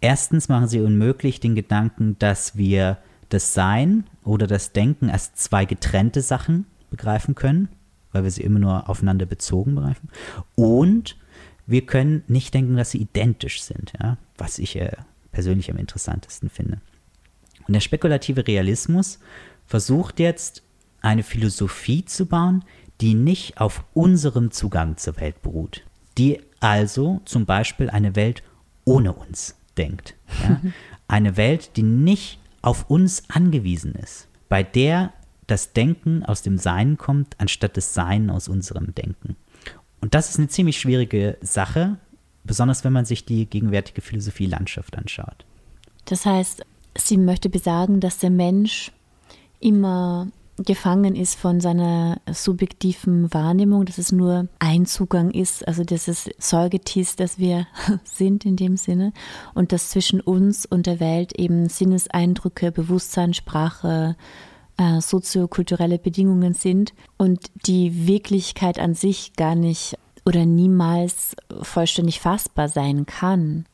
[0.00, 5.64] Erstens machen sie unmöglich den Gedanken, dass wir das Sein oder das Denken als zwei
[5.64, 7.68] getrennte Sachen begreifen können,
[8.12, 10.08] weil wir sie immer nur aufeinander bezogen begreifen.
[10.54, 11.16] Und
[11.66, 14.16] wir können nicht denken, dass sie identisch sind, ja?
[14.36, 14.96] was ich äh,
[15.32, 16.80] persönlich am interessantesten finde.
[17.66, 19.20] Und der spekulative Realismus
[19.66, 20.62] versucht jetzt
[21.02, 22.64] eine Philosophie zu bauen,
[23.00, 25.84] die nicht auf unserem Zugang zur Welt beruht,
[26.18, 28.42] die also zum Beispiel eine Welt
[28.84, 30.14] ohne uns denkt.
[30.42, 30.60] Ja?
[31.08, 35.12] Eine Welt, die nicht auf uns angewiesen ist, bei der
[35.48, 39.34] das Denken aus dem Sein kommt, anstatt das Sein aus unserem Denken.
[40.00, 41.96] Und das ist eine ziemlich schwierige Sache,
[42.44, 45.44] besonders wenn man sich die gegenwärtige Philosophie-Landschaft anschaut.
[46.04, 46.64] Das heißt,
[46.96, 48.92] sie möchte besagen, dass der Mensch
[49.58, 50.28] immer
[50.64, 57.06] gefangen ist von seiner subjektiven Wahrnehmung, dass es nur ein Zugang ist, also dieses Säugetier,
[57.16, 57.66] das wir
[58.04, 59.12] sind in dem Sinne
[59.54, 64.16] und dass zwischen uns und der Welt eben Sinneseindrücke, Bewusstsein, Sprache,
[64.76, 69.96] äh, soziokulturelle Bedingungen sind und die Wirklichkeit an sich gar nicht
[70.26, 73.66] oder niemals vollständig fassbar sein kann.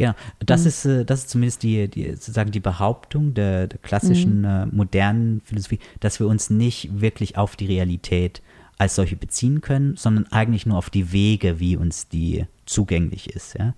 [0.00, 0.66] Genau, das, mhm.
[0.68, 4.44] ist, äh, das ist zumindest die, die, sozusagen die Behauptung der, der klassischen mhm.
[4.44, 8.40] äh, modernen Philosophie, dass wir uns nicht wirklich auf die Realität
[8.78, 13.58] als solche beziehen können, sondern eigentlich nur auf die Wege, wie uns die zugänglich ist.
[13.58, 13.74] Ja?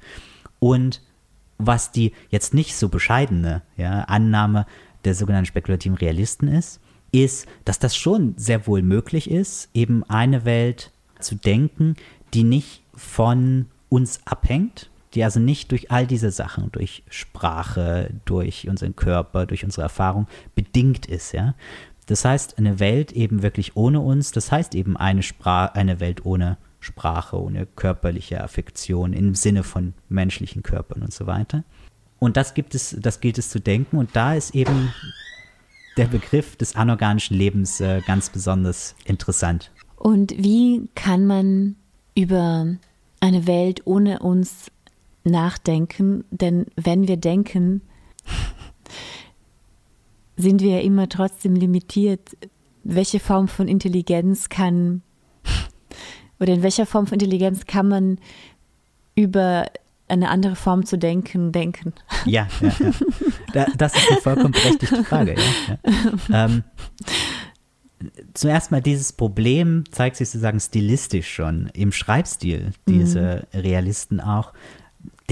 [0.60, 1.02] Und
[1.58, 4.64] was die jetzt nicht so bescheidene ja, Annahme
[5.04, 6.80] der sogenannten spekulativen Realisten ist,
[7.10, 11.96] ist, dass das schon sehr wohl möglich ist, eben eine Welt zu denken,
[12.32, 18.68] die nicht von uns abhängt, die also nicht durch all diese Sachen, durch Sprache, durch
[18.68, 21.54] unseren Körper, durch unsere Erfahrung bedingt ist, ja.
[22.06, 26.26] Das heißt, eine Welt eben wirklich ohne uns, das heißt eben eine, Sprache, eine Welt
[26.26, 31.62] ohne Sprache, ohne körperliche Affektion im Sinne von menschlichen Körpern und so weiter.
[32.18, 33.98] Und das gibt es, das gilt es zu denken.
[33.98, 34.92] Und da ist eben
[35.96, 39.70] der Begriff des anorganischen Lebens äh, ganz besonders interessant.
[39.96, 41.76] Und wie kann man
[42.16, 42.66] über
[43.20, 44.70] eine Welt ohne uns
[45.24, 47.82] nachdenken, denn wenn wir denken,
[50.36, 52.36] sind wir ja immer trotzdem limitiert.
[52.84, 55.02] Welche Form von Intelligenz kann
[56.40, 58.18] oder in welcher Form von Intelligenz kann man
[59.14, 59.66] über
[60.08, 61.92] eine andere Form zu denken, denken?
[62.24, 62.92] Ja, ja,
[63.54, 63.66] ja.
[63.76, 65.36] das ist eine vollkommen berechtigte Frage.
[65.68, 66.44] Ja.
[66.44, 66.64] Ähm,
[68.34, 73.60] zuerst mal dieses Problem zeigt sich sozusagen stilistisch schon im Schreibstil dieser mhm.
[73.60, 74.52] Realisten auch.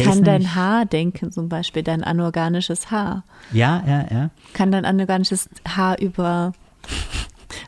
[0.05, 3.25] Kann dein Haar denken, zum Beispiel, dein anorganisches Haar.
[3.53, 4.31] Ja, ja, ja.
[4.53, 6.53] Kann dein anorganisches Haar über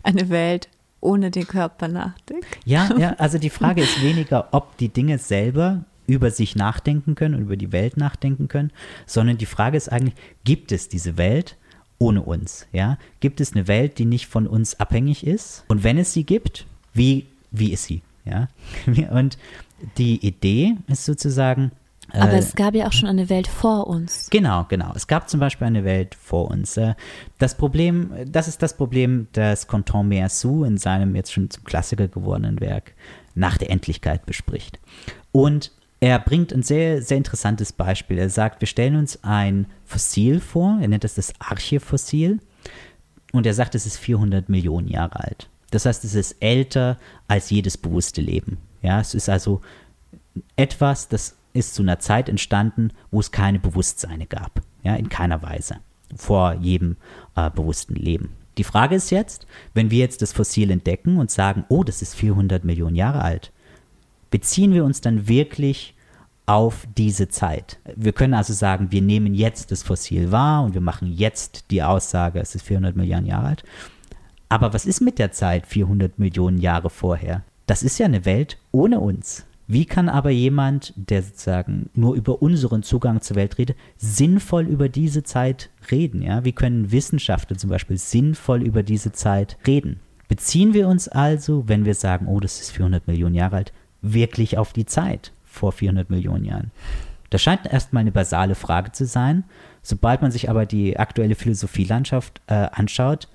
[0.03, 0.69] eine Welt
[1.01, 2.47] ohne den Körper nachdenken?
[2.65, 7.35] Ja, ja, also die Frage ist weniger, ob die Dinge selber über sich nachdenken können
[7.35, 8.73] und über die Welt nachdenken können,
[9.07, 10.15] sondern die Frage ist eigentlich,
[10.45, 11.57] gibt es diese Welt
[11.99, 12.67] ohne uns?
[12.73, 12.99] Ja?
[13.21, 15.65] Gibt es eine Welt, die nicht von uns abhängig ist?
[15.69, 18.03] Und wenn es sie gibt, wie, wie ist sie?
[18.25, 18.49] Ja?
[19.11, 19.39] Und
[19.99, 21.73] die Idee ist sozusagen,
[22.13, 24.29] aber äh, es gab ja auch schon eine Welt vor uns.
[24.31, 24.93] Genau, genau.
[24.95, 26.77] Es gab zum Beispiel eine Welt vor uns.
[26.77, 26.95] Äh,
[27.39, 32.09] das Problem, das ist das Problem, das Canton Meersou in seinem jetzt schon zum Klassiker
[32.09, 32.93] gewordenen Werk
[33.35, 34.79] nach der Endlichkeit bespricht.
[35.33, 38.19] Und er bringt ein sehr, sehr interessantes Beispiel.
[38.19, 42.41] Er sagt, wir stellen uns ein Fossil vor, er nennt es das Archefossil,
[43.33, 45.49] und er sagt, es ist 400 Millionen Jahre alt.
[45.71, 46.99] Das heißt, es ist älter
[47.29, 48.59] als jedes bewusste Leben.
[48.83, 49.63] Ja, es ist also
[50.57, 54.63] etwas, das ist zu einer Zeit entstanden, wo es keine Bewusstseine gab.
[54.83, 55.77] Ja, in keiner Weise.
[56.17, 56.97] Vor jedem
[57.37, 58.31] äh, bewussten Leben.
[58.59, 62.15] Die Frage ist jetzt, wenn wir jetzt das Fossil entdecken und sagen, oh, das ist
[62.15, 63.53] 400 Millionen Jahre alt,
[64.31, 65.95] beziehen wir uns dann wirklich
[66.45, 67.79] auf diese Zeit.
[67.97, 71.83] Wir können also sagen, wir nehmen jetzt das Fossil wahr und wir machen jetzt die
[71.83, 73.65] Aussage, es ist 400 Millionen Jahre alt.
[74.49, 77.43] Aber was ist mit der Zeit 400 Millionen Jahre vorher?
[77.67, 79.47] Das ist ja eine Welt ohne uns.
[79.67, 84.89] Wie kann aber jemand, der sozusagen nur über unseren Zugang zur Welt redet, sinnvoll über
[84.89, 86.23] diese Zeit reden?
[86.23, 86.45] Ja?
[86.45, 90.01] Wie können Wissenschaftler zum Beispiel sinnvoll über diese Zeit reden?
[90.29, 94.59] Beziehen wir uns also, wenn wir sagen, oh, das ist 400 Millionen Jahre alt, wirklich
[94.59, 96.71] auf die Zeit vor 400 Millionen Jahren?
[97.31, 99.45] Das scheint erstmal eine basale Frage zu sein.
[99.81, 103.29] Sobald man sich aber die aktuelle Philosophielandschaft äh, anschaut,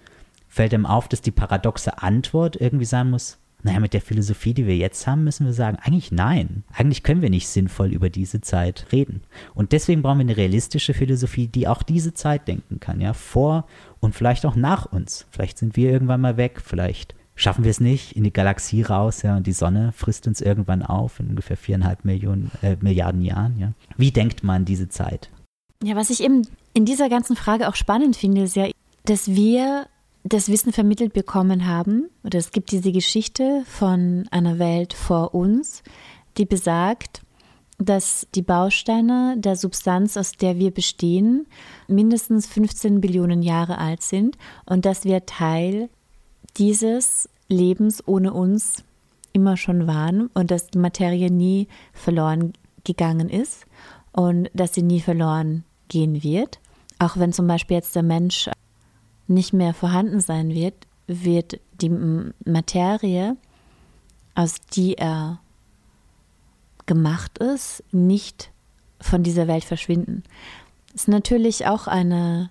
[0.48, 4.68] fällt einem auf, dass die paradoxe Antwort irgendwie sein muss, naja, mit der Philosophie, die
[4.68, 6.64] wir jetzt haben, müssen wir sagen, eigentlich nein.
[6.72, 9.22] Eigentlich können wir nicht sinnvoll über diese Zeit reden.
[9.56, 13.66] Und deswegen brauchen wir eine realistische Philosophie, die auch diese Zeit denken kann, ja, vor
[14.00, 15.26] und vielleicht auch nach uns.
[15.32, 19.22] Vielleicht sind wir irgendwann mal weg, vielleicht schaffen wir es nicht in die Galaxie raus,
[19.24, 23.58] ja, und die Sonne frisst uns irgendwann auf in ungefähr viereinhalb Millionen, äh, Milliarden Jahren,
[23.60, 23.74] ja.
[23.96, 25.30] Wie denkt man diese Zeit?
[25.84, 28.68] Ja, was ich eben in dieser ganzen Frage auch spannend finde, ist ja,
[29.06, 29.88] dass wir
[30.30, 35.84] das Wissen vermittelt bekommen haben, oder es gibt diese Geschichte von einer Welt vor uns,
[36.38, 37.22] die besagt,
[37.80, 41.46] dass die Bausteine der Substanz, aus der wir bestehen,
[41.88, 45.90] mindestens 15 Billionen Jahre alt sind und dass wir Teil
[46.58, 48.84] dieses Lebens ohne uns
[49.32, 53.66] immer schon waren und dass die Materie nie verloren gegangen ist
[54.12, 56.60] und dass sie nie verloren gehen wird.
[56.98, 58.50] Auch wenn zum Beispiel jetzt der Mensch
[59.28, 60.76] nicht mehr vorhanden sein wird,
[61.08, 61.90] wird die
[62.46, 63.38] Materie,
[64.36, 65.40] aus die er
[66.86, 68.52] gemacht ist, nicht
[69.00, 70.24] von dieser Welt verschwinden.
[70.92, 72.50] Das ist natürlich auch eine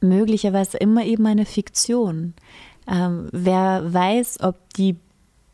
[0.00, 2.34] möglicherweise immer eben eine Fiktion.
[2.86, 4.96] Ähm, wer weiß, ob die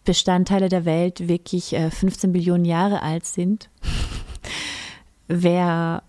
[0.04, 3.70] Bestandteile der Welt wirklich äh, 15 Billionen Jahre alt sind?
[5.28, 6.02] wer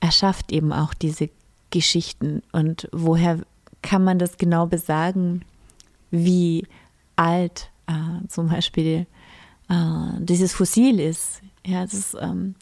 [0.00, 1.30] erschafft eben auch diese
[1.74, 3.40] Geschichten und woher
[3.82, 5.42] kann man das genau besagen,
[6.12, 6.66] wie
[7.16, 9.06] alt äh, zum Beispiel
[9.68, 11.42] äh, dieses Fossil ist?
[11.66, 12.54] Ja, das ist, ähm,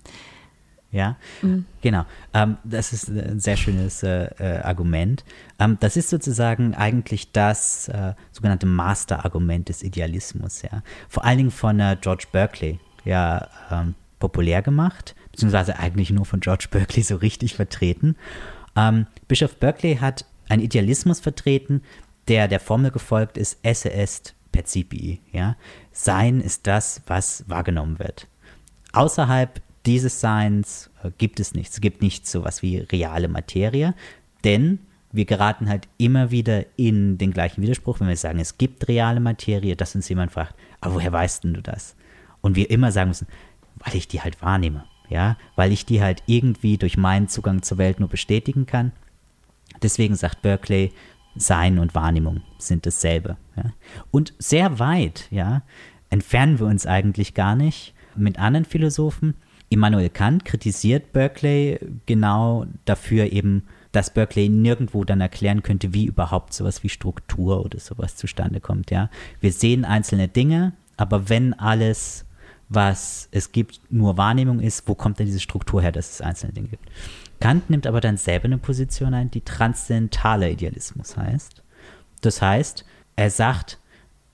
[0.90, 1.66] Ja, mhm.
[1.82, 2.06] genau.
[2.32, 5.24] Ähm, das ist ein sehr schönes äh, äh, Argument.
[5.58, 10.62] Ähm, das ist sozusagen eigentlich das äh, sogenannte Master-Argument des Idealismus.
[10.62, 16.24] Ja, vor allen Dingen von äh, George Berkeley ja ähm, populär gemacht, beziehungsweise eigentlich nur
[16.24, 18.16] von George Berkeley so richtig vertreten.
[18.76, 21.82] Ähm, Bischof Berkeley hat einen Idealismus vertreten,
[22.28, 25.20] der der Formel gefolgt ist: Esse est percipi.
[25.32, 25.56] Ja,
[25.92, 28.28] Sein ist das, was wahrgenommen wird.
[28.92, 31.76] Außerhalb dieses Seins äh, gibt es nichts.
[31.76, 33.94] Es gibt nichts so was wie reale Materie,
[34.44, 34.78] denn
[35.12, 39.20] wir geraten halt immer wieder in den gleichen Widerspruch, wenn wir sagen, es gibt reale
[39.20, 41.94] Materie, dass uns jemand fragt, aber woher weißt denn du das?
[42.40, 43.28] Und wir immer sagen müssen,
[43.76, 47.78] weil ich die halt wahrnehme, ja, weil ich die halt irgendwie durch meinen Zugang zur
[47.78, 48.92] Welt nur bestätigen kann.
[49.82, 50.92] Deswegen sagt Berkeley,
[51.36, 53.36] Sein und Wahrnehmung sind dasselbe.
[53.56, 53.72] Ja.
[54.10, 55.62] Und sehr weit, ja,
[56.10, 59.34] entfernen wir uns eigentlich gar nicht mit anderen Philosophen.
[59.68, 66.52] Immanuel Kant kritisiert Berkeley genau dafür eben, dass Berkeley nirgendwo dann erklären könnte, wie überhaupt
[66.52, 69.10] sowas wie Struktur oder sowas zustande kommt, ja.
[69.40, 72.24] Wir sehen einzelne Dinge, aber wenn alles,
[72.74, 76.52] was es gibt, nur Wahrnehmung ist, wo kommt denn diese Struktur her, dass es einzelne
[76.52, 76.88] Dinge gibt?
[77.40, 81.62] Kant nimmt aber dann selber eine Position ein, die transzendentaler Idealismus heißt.
[82.20, 82.84] Das heißt,
[83.16, 83.78] er sagt,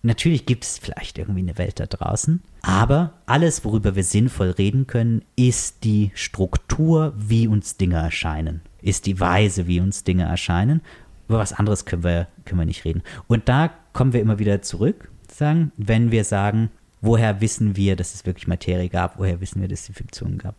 [0.03, 4.87] Natürlich gibt es vielleicht irgendwie eine Welt da draußen, aber alles, worüber wir sinnvoll reden
[4.87, 10.83] können, ist die Struktur, wie uns Dinge erscheinen, ist die Weise, wie uns Dinge erscheinen.
[11.29, 13.03] Über was anderes können wir, können wir nicht reden.
[13.27, 16.71] Und da kommen wir immer wieder zurück, sagen, wenn wir sagen,
[17.01, 20.39] woher wissen wir, dass es wirklich Materie gab, woher wissen wir, dass es die Fiktion
[20.39, 20.55] gab.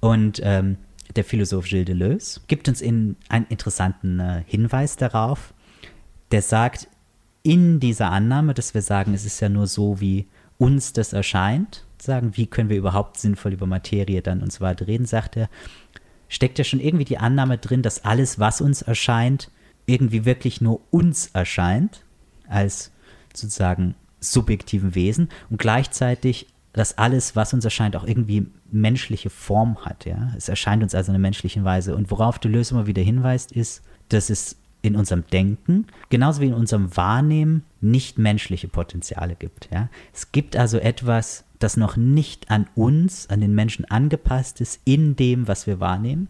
[0.00, 0.76] Und ähm,
[1.16, 5.54] der Philosoph Gilles Deleuze gibt uns in einen interessanten äh, Hinweis darauf,
[6.30, 6.88] der sagt,
[7.42, 11.84] in dieser Annahme, dass wir sagen, es ist ja nur so, wie uns das erscheint,
[11.98, 15.48] sagen, wie können wir überhaupt sinnvoll über Materie dann und so weiter reden, sagt er,
[16.28, 19.50] steckt ja schon irgendwie die Annahme drin, dass alles, was uns erscheint,
[19.86, 22.02] irgendwie wirklich nur uns erscheint,
[22.48, 22.90] als
[23.34, 23.94] sozusagen
[24.32, 30.06] subjektiven Wesen und gleichzeitig, dass alles, was uns erscheint, auch irgendwie menschliche Form hat.
[30.06, 30.32] Ja?
[30.36, 31.94] Es erscheint uns also in einer menschlichen Weise.
[31.94, 36.48] Und worauf die Lösung immer wieder hinweist, ist, dass es in unserem Denken, genauso wie
[36.48, 39.68] in unserem Wahrnehmen, nicht menschliche Potenziale gibt.
[39.72, 39.88] Ja?
[40.12, 45.16] Es gibt also etwas, das noch nicht an uns, an den Menschen angepasst ist, in
[45.16, 46.28] dem, was wir wahrnehmen.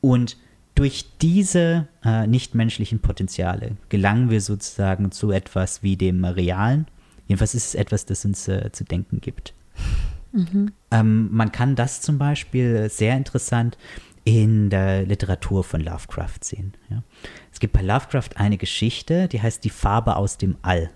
[0.00, 0.36] Und
[0.74, 6.86] durch diese äh, nichtmenschlichen Potenziale gelangen wir sozusagen zu etwas wie dem Realen.
[7.30, 9.54] Jedenfalls ist es etwas, das uns äh, zu denken gibt.
[10.32, 10.72] Mhm.
[10.90, 13.78] Ähm, man kann das zum Beispiel sehr interessant
[14.24, 16.74] in der Literatur von Lovecraft sehen.
[16.88, 17.04] Ja.
[17.52, 20.90] Es gibt bei Lovecraft eine Geschichte, die heißt Die Farbe aus dem All.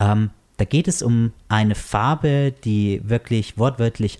[0.00, 4.18] Ähm, da geht es um eine Farbe, die wirklich wortwörtlich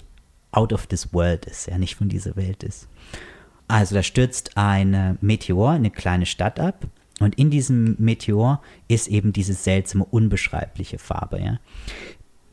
[0.53, 2.87] out of this world ist, ja, nicht von dieser Welt ist.
[3.67, 6.87] Also da stürzt ein Meteor in eine kleine Stadt ab
[7.21, 11.41] und in diesem Meteor ist eben diese seltsame, unbeschreibliche Farbe.
[11.41, 11.59] Ja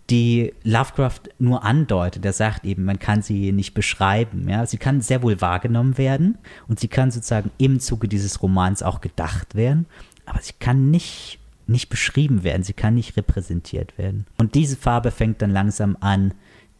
[0.09, 2.24] die Lovecraft nur andeutet.
[2.26, 4.47] Er sagt eben, man kann sie nicht beschreiben.
[4.47, 4.65] Ja?
[4.65, 6.38] Sie kann sehr wohl wahrgenommen werden
[6.68, 9.86] und sie kann sozusagen im Zuge dieses Romans auch gedacht werden,
[10.26, 14.26] aber sie kann nicht, nicht beschrieben werden, sie kann nicht repräsentiert werden.
[14.38, 16.34] Und diese Farbe fängt dann langsam an,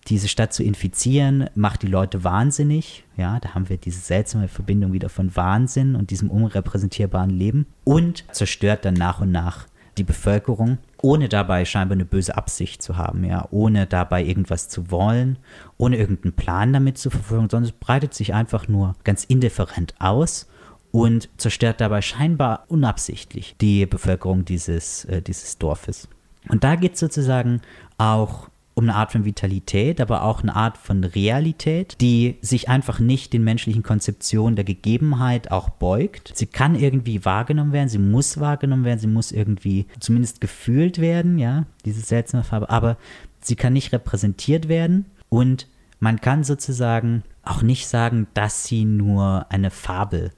[0.08, 3.04] diese Stadt zu infizieren, macht die Leute wahnsinnig.
[3.18, 8.24] Ja, da haben wir diese seltsame Verbindung wieder von Wahnsinn und diesem unrepräsentierbaren Leben und
[8.32, 13.24] zerstört dann nach und nach die Bevölkerung, ohne dabei scheinbar eine böse Absicht zu haben,
[13.24, 15.38] ja, ohne dabei irgendwas zu wollen,
[15.78, 20.48] ohne irgendeinen Plan damit zu verfolgen, sondern es breitet sich einfach nur ganz indifferent aus
[20.92, 26.08] und zerstört dabei scheinbar unabsichtlich die Bevölkerung dieses, äh, dieses Dorfes.
[26.48, 27.62] Und da geht es sozusagen
[27.98, 33.00] auch um eine Art von Vitalität, aber auch eine Art von Realität, die sich einfach
[33.00, 36.32] nicht den menschlichen Konzeptionen der Gegebenheit auch beugt.
[36.36, 41.40] Sie kann irgendwie wahrgenommen werden, sie muss wahrgenommen werden, sie muss irgendwie zumindest gefühlt werden,
[41.40, 42.98] ja, diese seltsame Farbe, aber
[43.42, 45.68] sie kann nicht repräsentiert werden und
[46.00, 50.32] man kann sozusagen auch nicht sagen, dass sie nur eine Fabel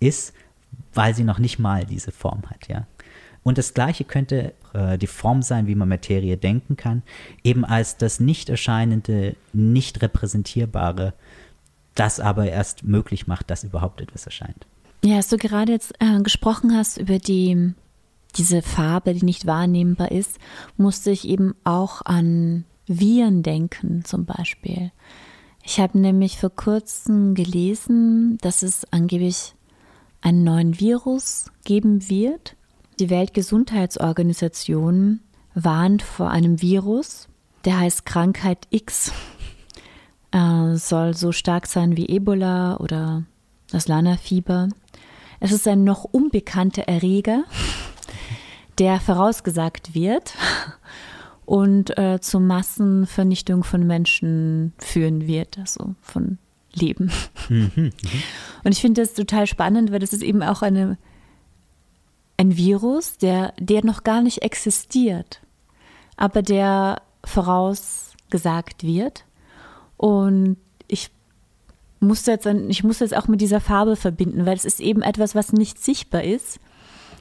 [0.00, 0.32] ist,
[0.94, 2.86] weil sie noch nicht mal diese Form hat, ja.
[3.44, 7.02] Und das Gleiche könnte äh, die Form sein, wie man Materie denken kann,
[7.44, 11.12] eben als das nicht erscheinende, nicht repräsentierbare,
[11.94, 14.66] das aber erst möglich macht, dass überhaupt etwas erscheint.
[15.04, 17.74] Ja, als du gerade jetzt äh, gesprochen hast über die,
[18.36, 20.38] diese Farbe, die nicht wahrnehmbar ist,
[20.78, 24.90] musste ich eben auch an Viren denken, zum Beispiel.
[25.62, 29.54] Ich habe nämlich vor kurzem gelesen, dass es angeblich
[30.20, 32.56] einen neuen Virus geben wird,
[32.98, 35.20] die Weltgesundheitsorganisation
[35.54, 37.28] warnt vor einem Virus,
[37.64, 39.12] der heißt Krankheit X.
[40.32, 43.24] äh, soll so stark sein wie Ebola oder
[43.70, 44.68] das Lana-Fieber.
[45.40, 47.44] Es ist ein noch unbekannter Erreger,
[48.78, 50.34] der vorausgesagt wird
[51.44, 56.38] und äh, zur Massenvernichtung von Menschen führen wird, also von
[56.72, 57.12] Leben.
[57.48, 57.92] Mhm.
[58.64, 60.98] Und ich finde das total spannend, weil das ist eben auch eine,
[62.36, 65.40] ein Virus, der, der noch gar nicht existiert,
[66.16, 69.24] aber der vorausgesagt wird.
[69.96, 70.56] Und
[70.88, 71.10] ich
[72.00, 75.34] musste jetzt, ich muss jetzt auch mit dieser Farbe verbinden, weil es ist eben etwas,
[75.34, 76.58] was nicht sichtbar ist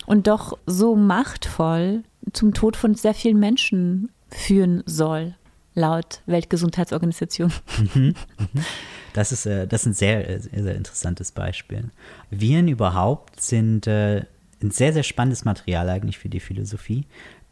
[0.05, 2.03] und doch so machtvoll
[2.33, 5.35] zum Tod von sehr vielen Menschen führen soll,
[5.75, 7.51] laut Weltgesundheitsorganisation.
[7.93, 8.65] Mhm, mhm.
[9.13, 11.91] Das ist, äh, das ist ein sehr, sehr, sehr interessantes Beispiel.
[12.31, 14.25] Viren überhaupt sind äh,
[14.63, 17.05] ein sehr, sehr spannendes Material eigentlich für die Philosophie,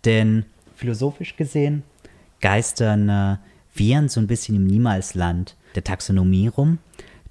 [0.06, 0.46] denn
[0.76, 1.84] philosophisch gesehen
[2.42, 3.38] geistern äh,
[3.74, 6.80] Viren so ein bisschen im Niemalsland der Taxonomie rum,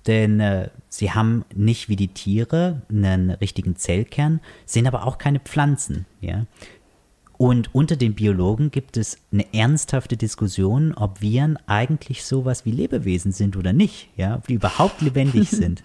[0.06, 5.40] denn äh, sie haben nicht wie die Tiere einen richtigen Zellkern, sind aber auch keine
[5.40, 6.06] Pflanzen.
[6.20, 6.46] Ja?
[7.36, 13.32] Und unter den Biologen gibt es eine ernsthafte Diskussion, ob Viren eigentlich sowas wie Lebewesen
[13.32, 15.82] sind oder nicht, ja, ob die überhaupt lebendig sind.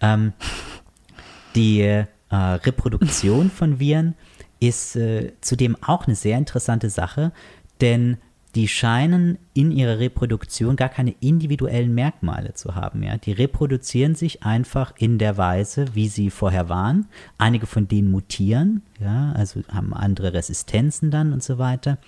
[0.00, 0.14] Ja?
[0.14, 0.32] Ähm,
[1.54, 4.14] die äh, Reproduktion von Viren
[4.60, 7.32] ist äh, zudem auch eine sehr interessante Sache,
[7.80, 8.18] denn
[8.54, 13.02] die scheinen in ihrer Reproduktion gar keine individuellen Merkmale zu haben.
[13.02, 13.18] Ja?
[13.18, 17.06] Die reproduzieren sich einfach in der Weise, wie sie vorher waren.
[17.36, 19.32] Einige von denen mutieren, ja?
[19.32, 21.98] also haben andere Resistenzen dann und so weiter.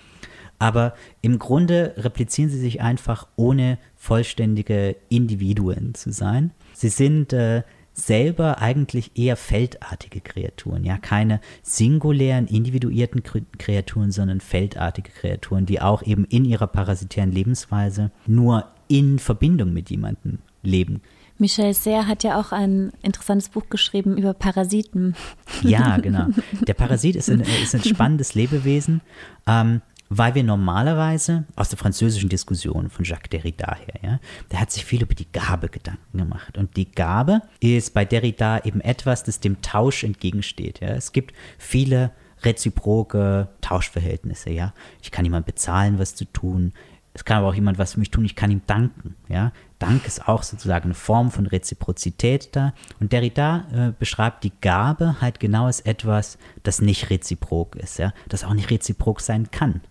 [0.57, 6.51] Aber im Grunde replizieren sie sich einfach, ohne vollständige Individuen zu sein.
[6.73, 7.63] Sie sind äh,
[7.93, 13.23] selber eigentlich eher feldartige Kreaturen, ja, keine singulären, individuierten
[13.57, 19.89] Kreaturen, sondern feldartige Kreaturen, die auch eben in ihrer parasitären Lebensweise nur in Verbindung mit
[19.89, 21.01] jemandem leben.
[21.37, 25.15] Michel Serre hat ja auch ein interessantes Buch geschrieben über Parasiten.
[25.63, 26.27] Ja, genau.
[26.67, 29.01] Der Parasit ist ein, ist ein spannendes Lebewesen.
[29.47, 29.81] Ähm,
[30.13, 34.19] weil wir normalerweise aus der französischen Diskussion von Jacques Derrida her, ja,
[34.51, 36.57] der hat sich viel über die Gabe Gedanken gemacht.
[36.57, 40.81] Und die Gabe ist bei Derrida eben etwas, das dem Tausch entgegensteht.
[40.81, 40.89] Ja.
[40.89, 42.11] Es gibt viele
[42.43, 44.73] reziproke Tauschverhältnisse, ja.
[45.01, 46.73] Ich kann jemand bezahlen, was zu tun.
[47.13, 49.53] Es kann aber auch jemand was für mich tun, ich kann ihm danken, ja.
[49.79, 52.73] Dank ist auch sozusagen eine Form von Reziprozität da.
[52.99, 58.13] Und Derrida äh, beschreibt die Gabe halt genau als etwas, das nicht reziprok ist, ja,
[58.27, 59.81] das auch nicht reziprok sein kann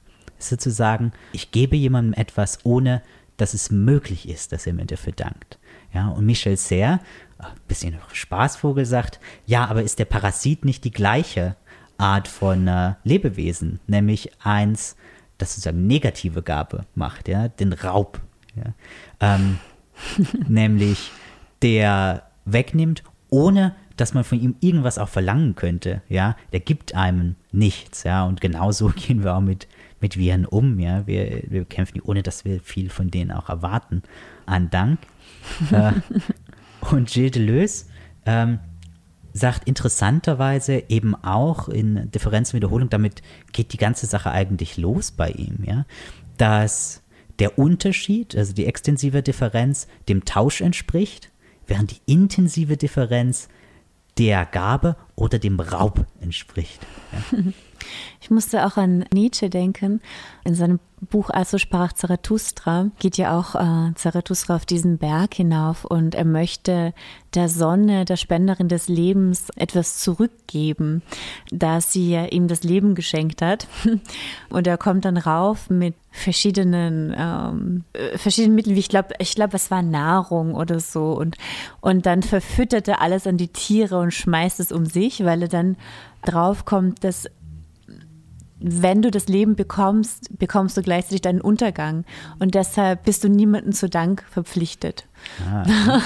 [0.48, 3.02] sozusagen, ich gebe jemandem etwas, ohne
[3.36, 5.58] dass es möglich ist, dass er mir dafür dankt.
[5.94, 7.00] Ja, und Michel Serre,
[7.38, 11.56] ein bisschen Spaßvogel, sagt, ja, aber ist der Parasit nicht die gleiche
[11.96, 14.96] Art von äh, Lebewesen, nämlich eins,
[15.38, 18.20] das sozusagen negative Gabe macht, ja, den Raub.
[18.54, 18.74] Ja?
[19.20, 19.58] Ähm,
[20.48, 21.10] nämlich
[21.62, 27.36] der wegnimmt, ohne dass man von ihm irgendwas auch verlangen könnte, ja, der gibt einem
[27.52, 29.68] nichts, ja, und genauso gehen wir auch mit
[30.00, 30.78] mit Viren um.
[30.78, 31.06] Ja?
[31.06, 34.02] Wir, wir kämpfen die, ohne dass wir viel von denen auch erwarten,
[34.46, 34.98] an Dank.
[35.70, 35.92] äh,
[36.90, 37.84] und Gilles Deleuze
[38.26, 38.58] ähm,
[39.32, 43.22] sagt interessanterweise eben auch in Differenzwiederholung, damit
[43.52, 45.86] geht die ganze Sache eigentlich los bei ihm, ja,
[46.36, 47.02] dass
[47.38, 51.30] der Unterschied, also die extensive Differenz, dem Tausch entspricht,
[51.66, 53.48] während die intensive Differenz
[54.18, 56.80] der Gabe oder dem Raub entspricht.
[57.32, 57.38] Ja.
[58.20, 60.00] Ich musste auch an Nietzsche denken.
[60.44, 65.84] In seinem Buch Also sprach Zarathustra geht ja auch äh, Zarathustra auf diesen Berg hinauf
[65.86, 66.92] und er möchte
[67.34, 71.02] der Sonne, der Spenderin des Lebens, etwas zurückgeben,
[71.50, 73.68] da sie ja ihm das Leben geschenkt hat.
[74.50, 79.36] Und er kommt dann rauf mit verschiedenen, ähm, äh, verschiedenen Mitteln, wie ich glaube, ich
[79.36, 81.12] glaube, es war Nahrung oder so.
[81.12, 81.36] Und,
[81.80, 85.48] und dann verfüttert er alles an die Tiere und schmeißt es um sich, weil er
[85.48, 85.76] dann
[86.22, 87.28] draufkommt, dass
[88.60, 92.04] wenn du das Leben bekommst, bekommst du gleichzeitig deinen Untergang.
[92.38, 95.06] Und deshalb bist du niemandem zu Dank verpflichtet.
[95.50, 96.00] Ah,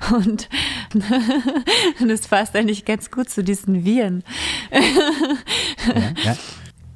[0.00, 0.14] okay.
[0.14, 0.48] und
[2.08, 4.24] das passt eigentlich ganz gut zu diesen Viren.
[4.72, 6.36] ja, ja.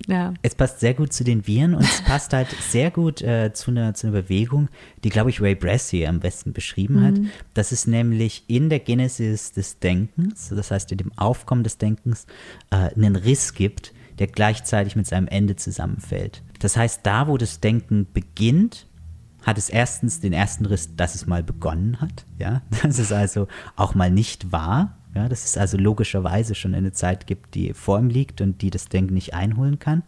[0.08, 0.34] Ja.
[0.42, 3.70] Es passt sehr gut zu den Viren und es passt halt sehr gut äh, zu,
[3.70, 4.68] einer, zu einer Bewegung,
[5.04, 7.04] die, glaube ich, Ray Bradbury am besten beschrieben mhm.
[7.04, 7.14] hat.
[7.54, 12.26] Das ist nämlich in der Genesis des Denkens, das heißt in dem Aufkommen des Denkens,
[12.70, 16.42] äh, einen Riss gibt, der gleichzeitig mit seinem Ende zusammenfällt.
[16.60, 18.86] Das heißt, da, wo das Denken beginnt,
[19.42, 22.26] hat es erstens den ersten Riss, dass es mal begonnen hat.
[22.38, 24.98] Ja, dass es also auch mal nicht war.
[25.14, 28.70] Ja, dass es also logischerweise schon eine Zeit gibt, die vor ihm liegt und die
[28.70, 30.04] das Denken nicht einholen kann.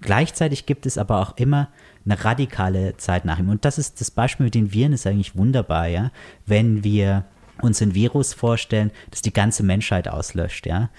[0.00, 1.70] gleichzeitig gibt es aber auch immer
[2.04, 3.48] eine radikale Zeit nach ihm.
[3.48, 6.12] Und das ist das Beispiel mit den Viren ist eigentlich wunderbar, ja.
[6.46, 7.24] Wenn wir
[7.60, 10.90] uns ein Virus vorstellen, das die ganze Menschheit auslöscht, ja.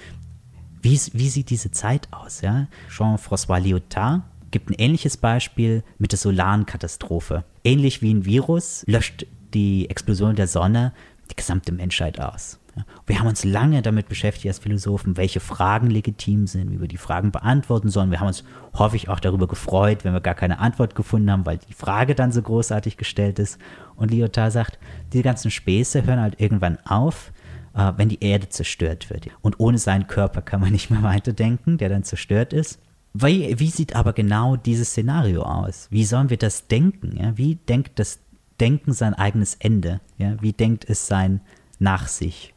[0.81, 2.67] Wie, wie sieht diese Zeit aus, ja?
[2.89, 4.21] Jean-François Lyotard
[4.51, 7.43] gibt ein ähnliches Beispiel mit der solaren Katastrophe.
[7.63, 10.93] Ähnlich wie ein Virus löscht die Explosion der Sonne
[11.29, 12.59] die gesamte Menschheit aus.
[13.05, 16.97] Wir haben uns lange damit beschäftigt als Philosophen, welche Fragen legitim sind, wie wir die
[16.97, 18.11] Fragen beantworten sollen.
[18.11, 18.43] Wir haben uns
[18.77, 22.31] häufig auch darüber gefreut, wenn wir gar keine Antwort gefunden haben, weil die Frage dann
[22.31, 23.59] so großartig gestellt ist.
[23.95, 24.79] Und Lyotard sagt,
[25.11, 27.31] diese ganzen Späße hören halt irgendwann auf,
[27.75, 29.27] äh, wenn die Erde zerstört wird.
[29.41, 32.79] Und ohne seinen Körper kann man nicht mehr weiterdenken, der dann zerstört ist.
[33.13, 35.87] Wie, wie sieht aber genau dieses Szenario aus?
[35.89, 37.17] Wie sollen wir das denken?
[37.17, 37.37] Ja?
[37.37, 38.19] Wie denkt das
[38.59, 40.01] Denken sein eigenes Ende?
[40.17, 40.35] Ja?
[40.41, 41.41] Wie denkt es sein
[41.79, 42.53] nach sich?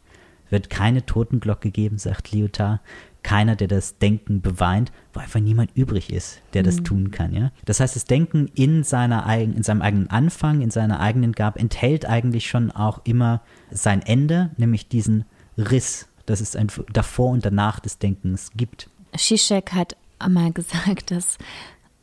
[0.52, 2.80] wird keine Totenglocke geben, sagt Lyotard.
[3.22, 6.84] Keiner, der das Denken beweint, weil einfach niemand übrig ist, der das mhm.
[6.84, 7.32] tun kann.
[7.32, 7.52] Ja?
[7.64, 12.06] Das heißt, das Denken in, seiner, in seinem eigenen Anfang, in seiner eigenen Gabe, enthält
[12.06, 15.24] eigentlich schon auch immer sein Ende, nämlich diesen
[15.56, 18.88] Riss, dass es ein davor und danach des Denkens gibt.
[19.16, 21.38] Zizek hat einmal gesagt, dass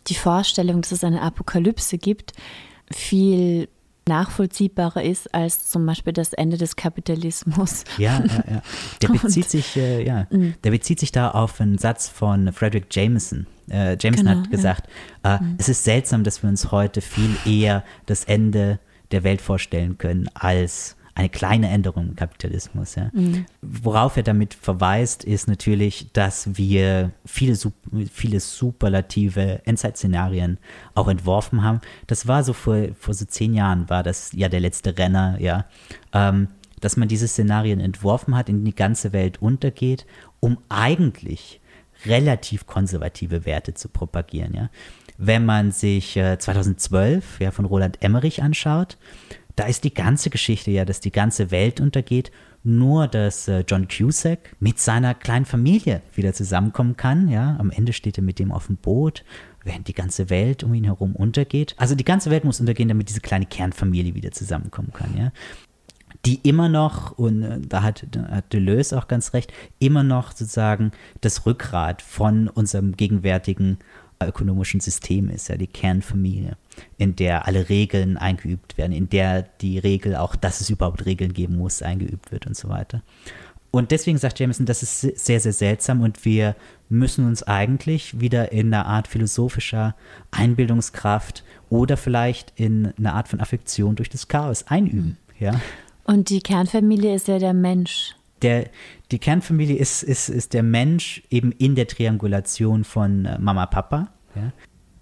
[0.07, 2.33] die Vorstellung, dass es eine Apokalypse gibt,
[2.91, 3.67] viel
[4.09, 7.85] nachvollziehbarer ist als zum Beispiel das Ende des Kapitalismus.
[7.97, 8.61] Ja, ja, ja.
[9.01, 10.55] Der bezieht sich, äh, ja, mm.
[10.63, 13.47] der bezieht sich da auf einen Satz von Frederick Jameson.
[13.69, 14.89] Äh, Jameson genau, hat gesagt,
[15.23, 15.35] ja.
[15.35, 15.55] äh, mhm.
[15.57, 18.79] es ist seltsam, dass wir uns heute viel eher das Ende
[19.11, 22.95] der Welt vorstellen können als eine kleine Änderung im Kapitalismus.
[22.95, 23.09] Ja.
[23.13, 23.45] Mhm.
[23.61, 27.57] Worauf er damit verweist, ist natürlich, dass wir viele,
[28.11, 30.57] viele superlative Endzeit-Szenarien
[30.95, 31.81] auch entworfen haben.
[32.07, 35.65] Das war so vor, vor so zehn Jahren, war das ja der letzte Renner, ja.
[36.13, 36.47] Ähm,
[36.79, 40.05] dass man diese Szenarien entworfen hat, in die die ganze Welt untergeht,
[40.39, 41.59] um eigentlich
[42.05, 44.53] relativ konservative Werte zu propagieren.
[44.53, 44.69] Ja.
[45.17, 48.97] Wenn man sich äh, 2012 ja, von Roland Emmerich anschaut,
[49.59, 52.31] da ist die ganze Geschichte ja, dass die ganze Welt untergeht,
[52.63, 57.27] nur dass äh, John Cusack mit seiner kleinen Familie wieder zusammenkommen kann.
[57.27, 59.25] Ja, am Ende steht er mit dem auf dem Boot,
[59.65, 61.75] während die ganze Welt um ihn herum untergeht.
[61.77, 65.17] Also die ganze Welt muss untergehen, damit diese kleine Kernfamilie wieder zusammenkommen kann.
[65.17, 65.33] Ja,
[66.25, 70.31] die immer noch, und äh, da hat, da hat Deleuze auch ganz recht, immer noch
[70.31, 73.79] sozusagen das Rückgrat von unserem gegenwärtigen
[74.27, 76.57] ökonomischen System ist, ja, die Kernfamilie,
[76.97, 81.33] in der alle Regeln eingeübt werden, in der die Regel auch, dass es überhaupt Regeln
[81.33, 83.01] geben muss, eingeübt wird und so weiter.
[83.71, 86.55] Und deswegen sagt Jameson, das ist sehr, sehr seltsam und wir
[86.89, 89.95] müssen uns eigentlich wieder in einer Art philosophischer
[90.31, 95.17] Einbildungskraft oder vielleicht in einer Art von Affektion durch das Chaos einüben.
[95.39, 95.61] Ja?
[96.03, 98.69] Und die Kernfamilie ist ja der Mensch der,
[99.11, 104.09] die Kernfamilie ist, ist, ist der Mensch eben in der Triangulation von äh, Mama, Papa.
[104.35, 104.51] Ja?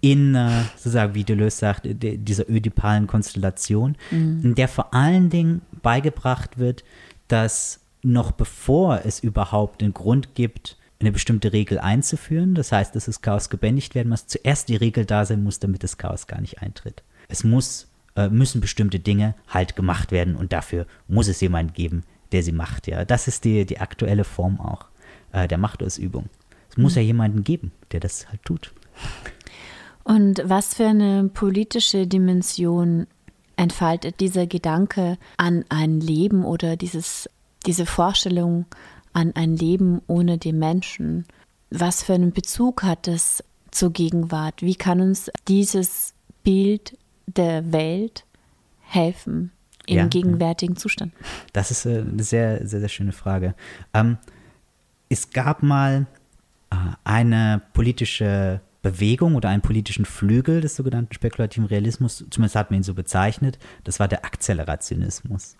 [0.00, 4.40] In, äh, sozusagen, wie Deleuze sagt, de, dieser ödipalen Konstellation, mhm.
[4.42, 6.84] in der vor allen Dingen beigebracht wird,
[7.26, 13.04] dass noch bevor es überhaupt einen Grund gibt, eine bestimmte Regel einzuführen, das heißt, dass
[13.04, 16.40] das Chaos gebändigt werden muss, zuerst die Regel da sein muss, damit das Chaos gar
[16.40, 17.02] nicht eintritt.
[17.28, 22.04] Es muss, äh, müssen bestimmte Dinge halt gemacht werden und dafür muss es jemanden geben,
[22.32, 22.86] der sie macht.
[22.86, 24.86] Ja, das ist die, die aktuelle Form auch
[25.32, 26.26] äh, der Machtausübung.
[26.70, 27.00] Es muss mhm.
[27.00, 28.72] ja jemanden geben, der das halt tut.
[30.04, 33.06] Und was für eine politische Dimension
[33.56, 37.28] entfaltet dieser Gedanke an ein Leben oder dieses,
[37.66, 38.66] diese Vorstellung
[39.12, 41.26] an ein Leben ohne den Menschen?
[41.70, 44.62] Was für einen Bezug hat es zur Gegenwart?
[44.62, 48.24] Wie kann uns dieses Bild der Welt
[48.80, 49.52] helfen?
[49.88, 51.12] Im ja, gegenwärtigen Zustand?
[51.52, 53.54] Das ist äh, eine sehr, sehr, sehr schöne Frage.
[53.94, 54.18] Ähm,
[55.08, 56.06] es gab mal
[56.70, 62.80] äh, eine politische Bewegung oder einen politischen Flügel des sogenannten spekulativen Realismus, zumindest hat man
[62.80, 65.56] ihn so bezeichnet, das war der Akzelerationismus.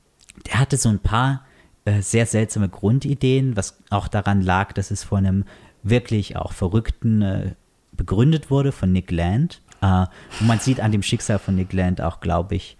[0.47, 1.45] Der hatte so ein paar
[1.85, 5.45] äh, sehr seltsame Grundideen, was auch daran lag, dass es von einem
[5.83, 7.55] wirklich auch Verrückten äh,
[7.93, 9.63] begründet wurde, von Nick Land.
[9.81, 10.07] Äh,
[10.41, 12.77] und man sieht an dem Schicksal von Nick Land auch, glaube ich,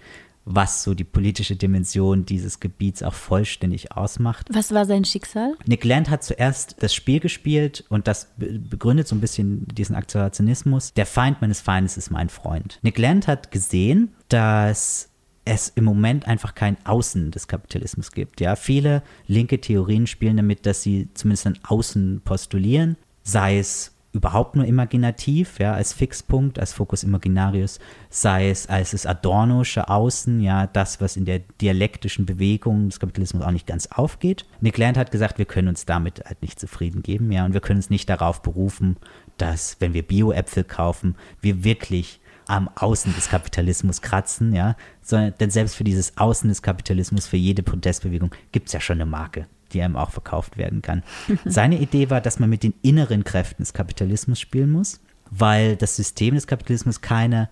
[0.49, 4.49] was so die politische Dimension dieses Gebiets auch vollständig ausmacht.
[4.51, 5.55] Was war sein Schicksal?
[5.67, 10.95] Nick Land hat zuerst das Spiel gespielt und das begründet so ein bisschen diesen Akzelerationismus.
[10.95, 12.79] Der Feind meines Feindes ist mein Freund.
[12.83, 15.11] Nick Land hat gesehen, dass
[15.45, 18.41] es im Moment einfach kein Außen des Kapitalismus gibt.
[18.41, 24.57] Ja, viele linke Theorien spielen damit, dass sie zumindest ein Außen postulieren, sei es überhaupt
[24.57, 27.79] nur imaginativ, ja, als Fixpunkt, als Focus Imaginarius,
[28.11, 33.43] sei es als das Adornosche Außen, ja, das, was in der dialektischen Bewegung des Kapitalismus
[33.43, 34.45] auch nicht ganz aufgeht.
[34.61, 37.61] Nick Land hat gesagt, wir können uns damit halt nicht zufrieden geben, ja, und wir
[37.61, 38.97] können uns nicht darauf berufen,
[39.39, 45.51] dass wenn wir Bio-Äpfel kaufen, wir wirklich am Außen des Kapitalismus kratzen, ja, sondern denn
[45.51, 49.47] selbst für dieses Außen des Kapitalismus, für jede Protestbewegung gibt es ja schon eine Marke,
[49.73, 51.03] die einem auch verkauft werden kann.
[51.45, 55.01] Seine Idee war, dass man mit den inneren Kräften des Kapitalismus spielen muss,
[55.31, 57.49] weil das System des Kapitalismus keine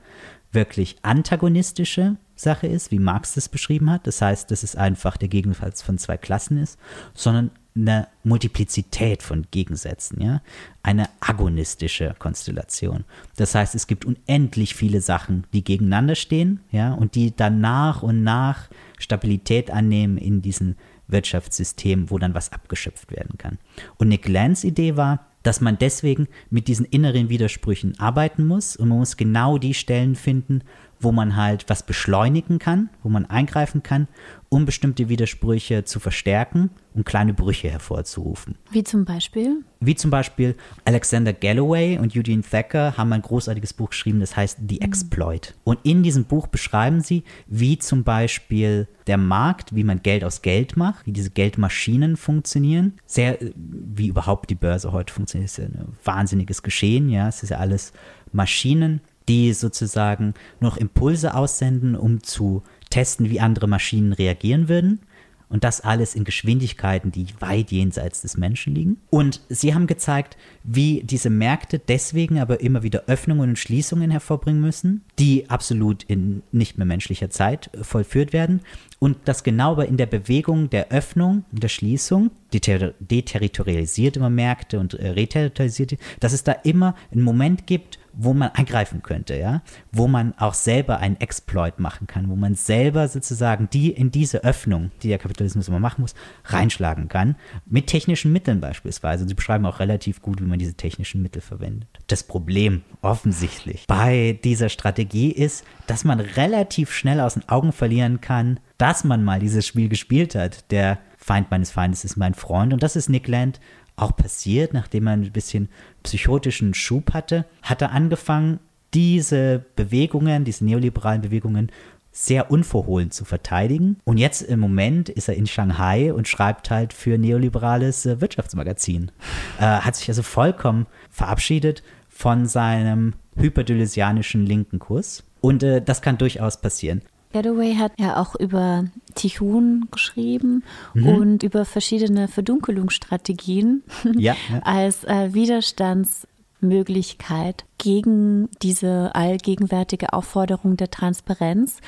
[0.52, 4.06] wirklich antagonistische Sache ist, wie Marx das beschrieben hat.
[4.06, 6.78] Das heißt, dass es einfach der Gegenfall von zwei Klassen ist,
[7.14, 10.40] sondern eine Multiplizität von Gegensätzen, ja,
[10.82, 13.04] eine agonistische Konstellation.
[13.36, 18.02] Das heißt, es gibt unendlich viele Sachen, die gegeneinander stehen, ja, und die dann nach
[18.02, 20.76] und nach Stabilität annehmen in diesem
[21.08, 23.58] Wirtschaftssystem, wo dann was abgeschöpft werden kann.
[23.98, 28.88] Und Nick Lands Idee war, dass man deswegen mit diesen inneren Widersprüchen arbeiten muss und
[28.88, 30.62] man muss genau die Stellen finden,
[31.00, 34.08] wo man halt was beschleunigen kann, wo man eingreifen kann,
[34.48, 38.56] um bestimmte Widersprüche zu verstärken und kleine Brüche hervorzurufen.
[38.70, 39.64] Wie zum Beispiel?
[39.80, 44.58] Wie zum Beispiel Alexander Galloway und Eugene Thacker haben ein großartiges Buch geschrieben, das heißt
[44.68, 45.54] The Exploit.
[45.54, 45.60] Mhm.
[45.64, 50.42] Und in diesem Buch beschreiben sie, wie zum Beispiel der Markt, wie man Geld aus
[50.42, 52.94] Geld macht, wie diese Geldmaschinen funktionieren.
[53.06, 57.28] Sehr, wie überhaupt die Börse heute funktioniert, ist ja ein wahnsinniges Geschehen, ja.
[57.28, 57.92] Es ist ja alles
[58.32, 65.00] Maschinen die sozusagen noch Impulse aussenden, um zu testen, wie andere Maschinen reagieren würden.
[65.48, 68.96] Und das alles in Geschwindigkeiten, die weit jenseits des Menschen liegen.
[69.10, 74.60] Und sie haben gezeigt, wie diese Märkte deswegen aber immer wieder Öffnungen und Schließungen hervorbringen
[74.60, 78.60] müssen, die absolut in nicht mehr menschlicher Zeit vollführt werden.
[78.98, 84.30] Und dass genau aber in der Bewegung der Öffnung und der Schließung, die deterritorialisiert immer
[84.30, 89.36] Märkte und äh, reterritorialisiert, dass es da immer einen Moment gibt, wo man eingreifen könnte,
[89.36, 89.62] ja,
[89.92, 94.42] wo man auch selber einen Exploit machen kann, wo man selber sozusagen die in diese
[94.42, 96.14] Öffnung, die der Kapitalismus immer machen muss,
[96.44, 97.36] reinschlagen kann,
[97.66, 99.28] mit technischen Mitteln beispielsweise.
[99.28, 101.88] Sie beschreiben auch relativ gut, wie man diese technischen Mittel verwendet.
[102.06, 108.20] Das Problem offensichtlich bei dieser Strategie ist, dass man relativ schnell aus den Augen verlieren
[108.20, 110.70] kann, dass man mal dieses Spiel gespielt hat.
[110.70, 113.60] Der Feind meines Feindes ist mein Freund und das ist Nick Land
[113.96, 115.68] auch passiert, nachdem er ein bisschen
[116.02, 118.60] psychotischen Schub hatte, hat er angefangen,
[118.94, 121.70] diese Bewegungen, diese neoliberalen Bewegungen
[122.12, 123.98] sehr unverhohlen zu verteidigen.
[124.04, 129.10] Und jetzt im Moment ist er in Shanghai und schreibt halt für neoliberales äh, Wirtschaftsmagazin.
[129.58, 135.24] Äh, hat sich also vollkommen verabschiedet von seinem hyperdylesianischen linken Kurs.
[135.42, 137.02] Und äh, das kann durchaus passieren.
[137.32, 140.62] Getaway hat ja auch über Tichun geschrieben
[140.94, 141.08] mhm.
[141.08, 143.82] und über verschiedene Verdunkelungsstrategien
[144.16, 144.60] ja, ja.
[144.62, 151.78] als äh, Widerstandsmöglichkeit gegen diese allgegenwärtige Aufforderung der Transparenz.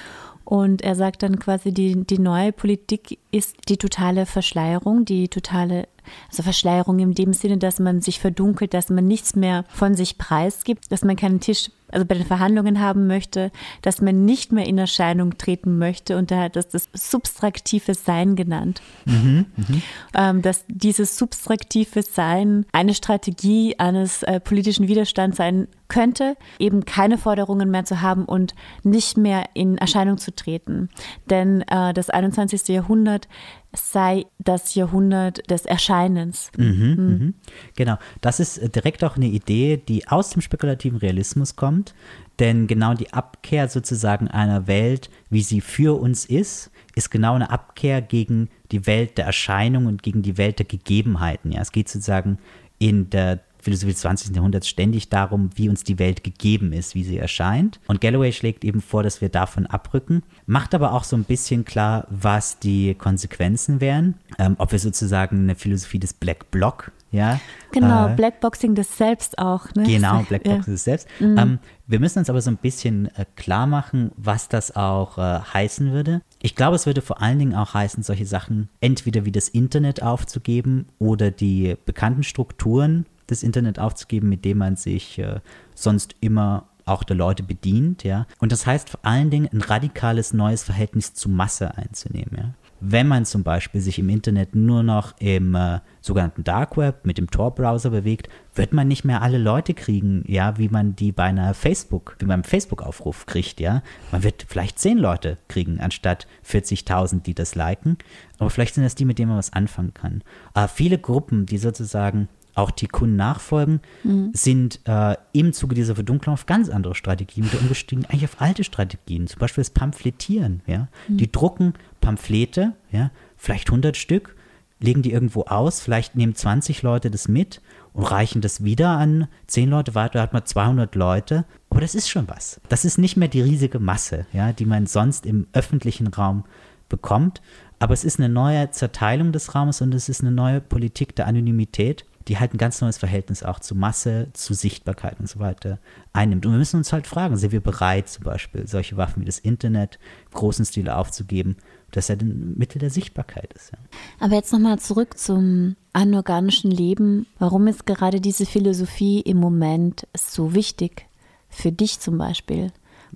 [0.44, 5.88] Und er sagt dann quasi, die, die neue Politik ist die totale Verschleierung, die totale
[6.28, 10.18] also Verschleierung in dem Sinne, dass man sich verdunkelt, dass man nichts mehr von sich
[10.18, 13.50] preisgibt, dass man keinen Tisch also bei den Verhandlungen haben möchte,
[13.82, 18.36] dass man nicht mehr in Erscheinung treten möchte und da hat das das substraktive Sein
[18.36, 18.82] genannt.
[19.06, 19.76] Mhm, mh.
[20.14, 27.16] ähm, dass dieses substraktive Sein eine Strategie eines äh, politischen Widerstands sein könnte, eben keine
[27.16, 30.90] Forderungen mehr zu haben und nicht mehr in Erscheinung zu treten.
[31.30, 32.68] Denn äh, das 21.
[32.68, 33.28] Jahrhundert
[33.74, 36.50] sei das Jahrhundert des Erscheinens.
[36.56, 37.34] Mhm, mhm, mhm.
[37.76, 41.94] Genau, das ist äh, direkt auch eine Idee, die aus dem spekulativen Realismus kommt,
[42.38, 47.50] denn genau die Abkehr sozusagen einer Welt, wie sie für uns ist, ist genau eine
[47.50, 51.52] Abkehr gegen die Welt der Erscheinung und gegen die Welt der Gegebenheiten.
[51.52, 52.38] Ja, es geht sozusagen
[52.78, 54.34] in der Philosophie des 20.
[54.34, 57.80] Jahrhunderts ständig darum, wie uns die Welt gegeben ist, wie sie erscheint.
[57.86, 61.64] Und Galloway schlägt eben vor, dass wir davon abrücken, macht aber auch so ein bisschen
[61.64, 67.40] klar, was die Konsequenzen wären, ähm, ob wir sozusagen eine Philosophie des Black Block ja,
[67.72, 69.74] genau, äh, Blackboxing das Selbst auch.
[69.74, 69.84] Ne?
[69.84, 70.72] Genau, Blackboxing ja.
[70.72, 71.08] das Selbst.
[71.20, 71.38] Mhm.
[71.38, 75.40] Ähm, wir müssen uns aber so ein bisschen äh, klar machen, was das auch äh,
[75.40, 76.20] heißen würde.
[76.42, 80.02] Ich glaube, es würde vor allen Dingen auch heißen, solche Sachen entweder wie das Internet
[80.02, 85.40] aufzugeben oder die bekannten Strukturen das Internet aufzugeben, mit dem man sich äh,
[85.74, 88.26] sonst immer auch der Leute bedient, ja.
[88.38, 92.54] Und das heißt vor allen Dingen ein radikales neues Verhältnis zu Masse einzunehmen, ja.
[92.80, 97.18] Wenn man zum Beispiel sich im Internet nur noch im äh, sogenannten Dark Web mit
[97.18, 101.24] dem Tor-Browser bewegt, wird man nicht mehr alle Leute kriegen, ja, wie man die bei
[101.24, 103.82] einer Facebook, wie beim Facebook-Aufruf kriegt, ja.
[104.12, 107.98] Man wird vielleicht zehn Leute kriegen, anstatt 40.000, die das liken.
[108.38, 110.22] Aber vielleicht sind das die, mit denen man was anfangen kann.
[110.54, 114.30] Aber viele Gruppen, die sozusagen auch die Kunden nachfolgen, mhm.
[114.32, 118.64] sind äh, im Zuge dieser Verdunklung auf ganz andere Strategien wieder umgestiegen, eigentlich auf alte
[118.64, 120.62] Strategien, zum Beispiel das Pamphletieren.
[120.66, 120.88] Ja?
[121.08, 121.16] Mhm.
[121.18, 124.34] Die drucken Pamphlete, ja, vielleicht 100 Stück,
[124.80, 127.60] legen die irgendwo aus, vielleicht nehmen 20 Leute das mit
[127.92, 131.44] und reichen das wieder an zehn Leute weiter, hat man 200 Leute.
[131.70, 132.60] Aber das ist schon was.
[132.68, 136.44] Das ist nicht mehr die riesige Masse, ja, die man sonst im öffentlichen Raum
[136.88, 137.42] bekommt.
[137.80, 141.26] Aber es ist eine neue Zerteilung des Raumes und es ist eine neue Politik der
[141.26, 145.78] Anonymität, die halt ein ganz neues Verhältnis auch zu Masse, zu Sichtbarkeit und so weiter
[146.12, 146.44] einnimmt.
[146.44, 149.38] Und wir müssen uns halt fragen, sind wir bereit, zum Beispiel solche Waffen wie das
[149.38, 151.56] Internet im großen Stil aufzugeben,
[151.90, 153.72] dass er ein Mittel der Sichtbarkeit ist.
[153.72, 153.78] Ja.
[154.20, 157.26] Aber jetzt nochmal zurück zum anorganischen Leben.
[157.38, 161.06] Warum ist gerade diese Philosophie im Moment so wichtig?
[161.48, 162.72] Für dich zum Beispiel?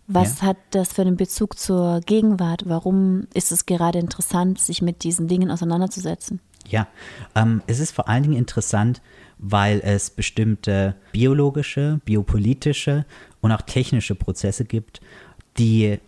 [0.06, 0.48] Was ja.
[0.48, 2.62] hat das für einen Bezug zur Gegenwart?
[2.66, 6.40] Warum ist es gerade interessant, sich mit diesen Dingen auseinanderzusetzen?
[6.68, 6.88] Ja,
[7.34, 9.02] ähm, es ist vor allen Dingen interessant,
[9.38, 13.04] weil es bestimmte biologische, biopolitische
[13.40, 15.00] und auch technische Prozesse gibt,
[15.58, 15.98] die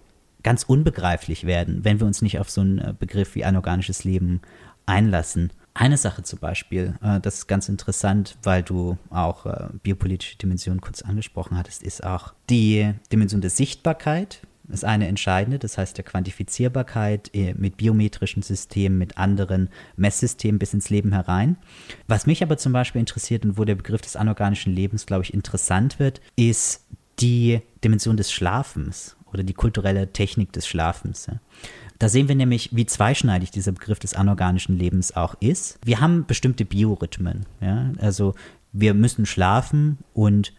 [0.42, 4.40] ganz unbegreiflich werden, wenn wir uns nicht auf so einen äh, Begriff wie anorganisches Leben
[4.86, 5.52] einlassen.
[5.72, 10.80] Eine Sache zum Beispiel, äh, das ist ganz interessant, weil du auch äh, biopolitische Dimensionen
[10.80, 16.04] kurz angesprochen hattest, ist auch die Dimension der Sichtbarkeit ist eine entscheidende, das heißt der
[16.04, 21.56] Quantifizierbarkeit mit biometrischen Systemen, mit anderen Messsystemen bis ins Leben herein.
[22.06, 25.34] Was mich aber zum Beispiel interessiert und wo der Begriff des anorganischen Lebens, glaube ich,
[25.34, 26.86] interessant wird, ist
[27.20, 31.28] die Dimension des Schlafens oder die kulturelle Technik des Schlafens.
[31.98, 35.78] Da sehen wir nämlich, wie zweischneidig dieser Begriff des anorganischen Lebens auch ist.
[35.84, 37.46] Wir haben bestimmte Biorhythmen.
[37.60, 37.92] Ja?
[37.98, 38.34] Also
[38.72, 40.52] wir müssen schlafen und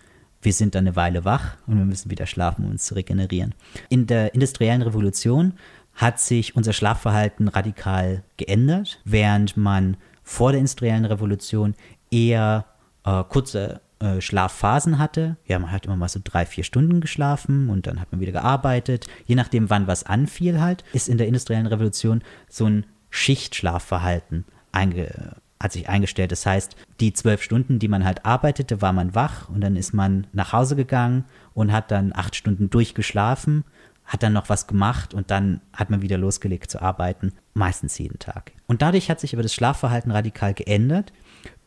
[0.46, 3.54] wir sind dann eine Weile wach und wir müssen wieder schlafen, um uns zu regenerieren.
[3.90, 5.54] In der industriellen Revolution
[5.96, 11.76] hat sich unser Schlafverhalten radikal geändert, während man vor der industriellen Revolution
[12.12, 12.66] eher
[13.06, 15.38] äh, kurze äh, Schlafphasen hatte.
[15.46, 18.34] Ja, man hat immer mal so drei, vier Stunden geschlafen und dann hat man wieder
[18.34, 19.08] gearbeitet.
[19.26, 25.38] Je nachdem, wann was anfiel halt, ist in der industriellen Revolution so ein Schichtschlafverhalten einge
[25.62, 26.32] hat sich eingestellt.
[26.32, 29.94] Das heißt, die zwölf Stunden, die man halt arbeitete, war man wach und dann ist
[29.94, 33.64] man nach Hause gegangen und hat dann acht Stunden durchgeschlafen,
[34.06, 38.20] hat dann noch was gemacht und dann hat man wieder losgelegt zu arbeiten, meistens jeden
[38.20, 38.52] Tag.
[38.68, 41.12] Und dadurch hat sich aber das Schlafverhalten radikal geändert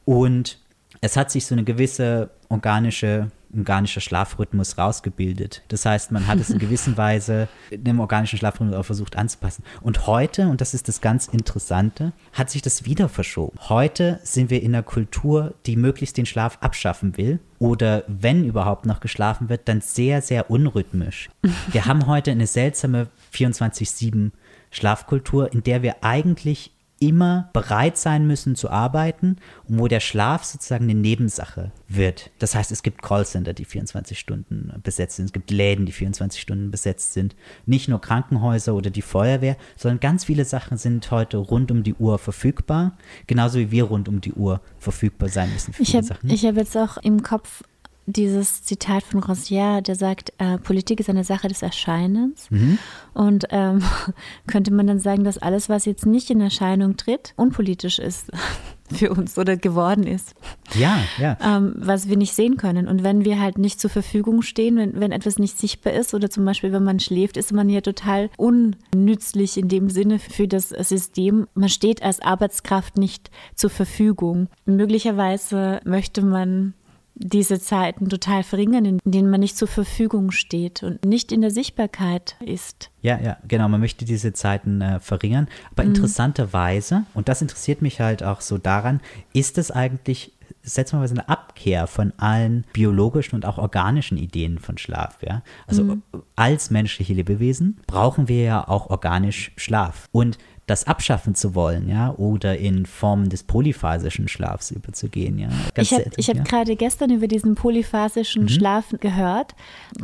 [0.04, 0.60] und
[1.00, 5.62] es hat sich so eine gewisse organische, organischer Schlafrhythmus rausgebildet.
[5.68, 9.64] Das heißt, man hat es in gewisser Weise dem organischen Schlafrhythmus auch versucht anzupassen.
[9.80, 13.58] Und heute, und das ist das ganz Interessante, hat sich das wieder verschoben.
[13.68, 18.86] Heute sind wir in einer Kultur, die möglichst den Schlaf abschaffen will oder wenn überhaupt
[18.86, 21.28] noch geschlafen wird, dann sehr, sehr unrhythmisch.
[21.72, 24.30] Wir haben heute eine seltsame 24-7
[24.70, 29.36] Schlafkultur, in der wir eigentlich immer bereit sein müssen zu arbeiten
[29.68, 32.30] und wo der Schlaf sozusagen eine Nebensache wird.
[32.38, 36.40] Das heißt, es gibt Callcenter, die 24 Stunden besetzt sind, es gibt Läden, die 24
[36.40, 37.36] Stunden besetzt sind,
[37.66, 41.94] nicht nur Krankenhäuser oder die Feuerwehr, sondern ganz viele Sachen sind heute rund um die
[41.94, 42.96] Uhr verfügbar,
[43.26, 45.74] genauso wie wir rund um die Uhr verfügbar sein müssen.
[45.78, 47.62] ich habe hab jetzt auch im Kopf
[48.08, 52.50] dieses Zitat von Rossier, der sagt, äh, Politik ist eine Sache des Erscheinens.
[52.50, 52.78] Mhm.
[53.12, 53.82] Und ähm,
[54.46, 58.30] könnte man dann sagen, dass alles, was jetzt nicht in Erscheinung tritt, unpolitisch ist
[58.90, 60.34] für uns oder geworden ist.
[60.74, 61.36] Ja, ja.
[61.44, 62.88] Ähm, was wir nicht sehen können.
[62.88, 66.30] Und wenn wir halt nicht zur Verfügung stehen, wenn, wenn etwas nicht sichtbar ist oder
[66.30, 70.70] zum Beispiel, wenn man schläft, ist man ja total unnützlich in dem Sinne für das
[70.70, 71.46] System.
[71.52, 74.48] Man steht als Arbeitskraft nicht zur Verfügung.
[74.64, 76.72] Möglicherweise möchte man
[77.18, 81.50] diese Zeiten total verringern, in denen man nicht zur Verfügung steht und nicht in der
[81.50, 82.90] Sichtbarkeit ist.
[83.02, 83.68] Ja, ja, genau.
[83.68, 85.48] Man möchte diese Zeiten äh, verringern.
[85.72, 85.90] Aber mhm.
[85.90, 89.00] interessanterweise, und das interessiert mich halt auch so daran,
[89.32, 95.18] ist es eigentlich seltsamerweise eine Abkehr von allen biologischen und auch organischen Ideen von Schlaf.
[95.22, 95.42] Ja?
[95.66, 96.02] Also mhm.
[96.36, 100.08] als menschliche Lebewesen brauchen wir ja auch organisch Schlaf.
[100.12, 100.38] Und
[100.68, 105.48] das abschaffen zu wollen, ja, oder in Formen des polyphasischen Schlafs überzugehen, ja.
[105.74, 106.34] Ganz ich habe ja.
[106.34, 108.48] hab gerade gestern über diesen polyphasischen mhm.
[108.48, 109.54] Schlaf gehört.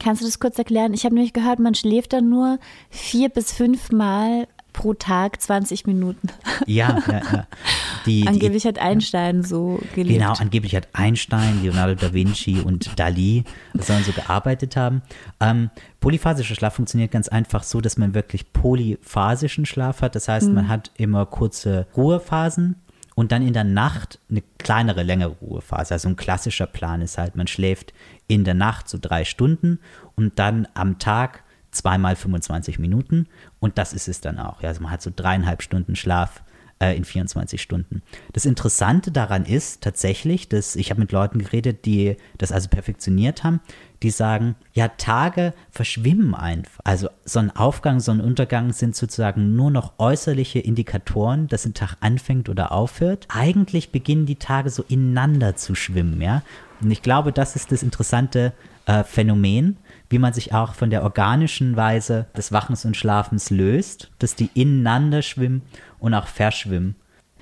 [0.02, 0.94] Kannst du das kurz erklären?
[0.94, 2.58] Ich habe nämlich gehört, man schläft dann nur
[2.90, 6.28] vier bis fünf Mal pro Tag 20 Minuten.
[6.66, 7.46] Ja, ja, ja.
[8.04, 10.18] Die, angeblich die, hat Einstein so gelebt.
[10.18, 15.00] Genau, angeblich hat Einstein, Leonardo da Vinci und Dali sollen so gearbeitet haben.
[15.40, 15.70] Ähm,
[16.00, 20.14] polyphasischer Schlaf funktioniert ganz einfach so, dass man wirklich polyphasischen Schlaf hat.
[20.16, 20.54] Das heißt, mhm.
[20.54, 22.76] man hat immer kurze Ruhephasen
[23.14, 25.94] und dann in der Nacht eine kleinere, längere Ruhephase.
[25.94, 27.94] Also ein klassischer Plan ist halt, man schläft
[28.26, 29.78] in der Nacht so drei Stunden
[30.14, 31.43] und dann am Tag
[31.74, 33.26] zweimal 25 Minuten
[33.60, 34.62] und das ist es dann auch.
[34.62, 36.42] Ja, also man hat so dreieinhalb Stunden Schlaf
[36.80, 38.02] äh, in 24 Stunden.
[38.32, 43.44] Das Interessante daran ist tatsächlich, dass ich habe mit Leuten geredet, die das also perfektioniert
[43.44, 43.60] haben,
[44.02, 46.80] die sagen, ja, Tage verschwimmen einfach.
[46.84, 53.26] Also Sonnenaufgang, Sonnenuntergang sind sozusagen nur noch äußerliche Indikatoren, dass ein Tag anfängt oder aufhört.
[53.28, 56.42] Eigentlich beginnen die Tage so ineinander zu schwimmen, ja.
[56.80, 58.52] Und ich glaube, das ist das interessante
[58.86, 59.78] äh, Phänomen,
[60.14, 64.48] wie man sich auch von der organischen Weise des Wachens und Schlafens löst, dass die
[64.54, 65.62] ineinander schwimmen
[65.98, 66.94] und auch verschwimmen.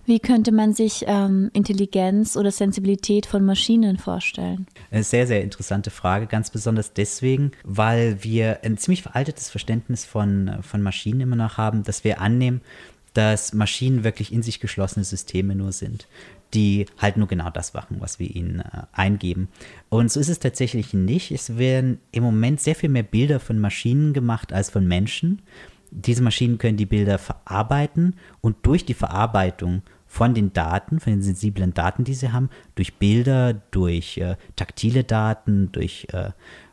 [0.07, 4.67] Wie könnte man sich ähm, Intelligenz oder Sensibilität von Maschinen vorstellen?
[4.91, 10.57] Eine sehr, sehr interessante Frage, ganz besonders deswegen, weil wir ein ziemlich veraltetes Verständnis von,
[10.63, 12.63] von Maschinen immer noch haben, dass wir annehmen,
[13.15, 16.09] dass Maschinen wirklich in sich geschlossene Systeme nur sind,
[16.55, 19.49] die halt nur genau das machen, was wir ihnen äh, eingeben.
[19.89, 21.31] Und so ist es tatsächlich nicht.
[21.31, 25.43] Es werden im Moment sehr viel mehr Bilder von Maschinen gemacht als von Menschen
[25.93, 31.23] diese Maschinen können die Bilder verarbeiten und durch die Verarbeitung von den Daten, von den
[31.23, 36.31] sensiblen Daten, die sie haben, durch Bilder, durch äh, taktile Daten, durch äh,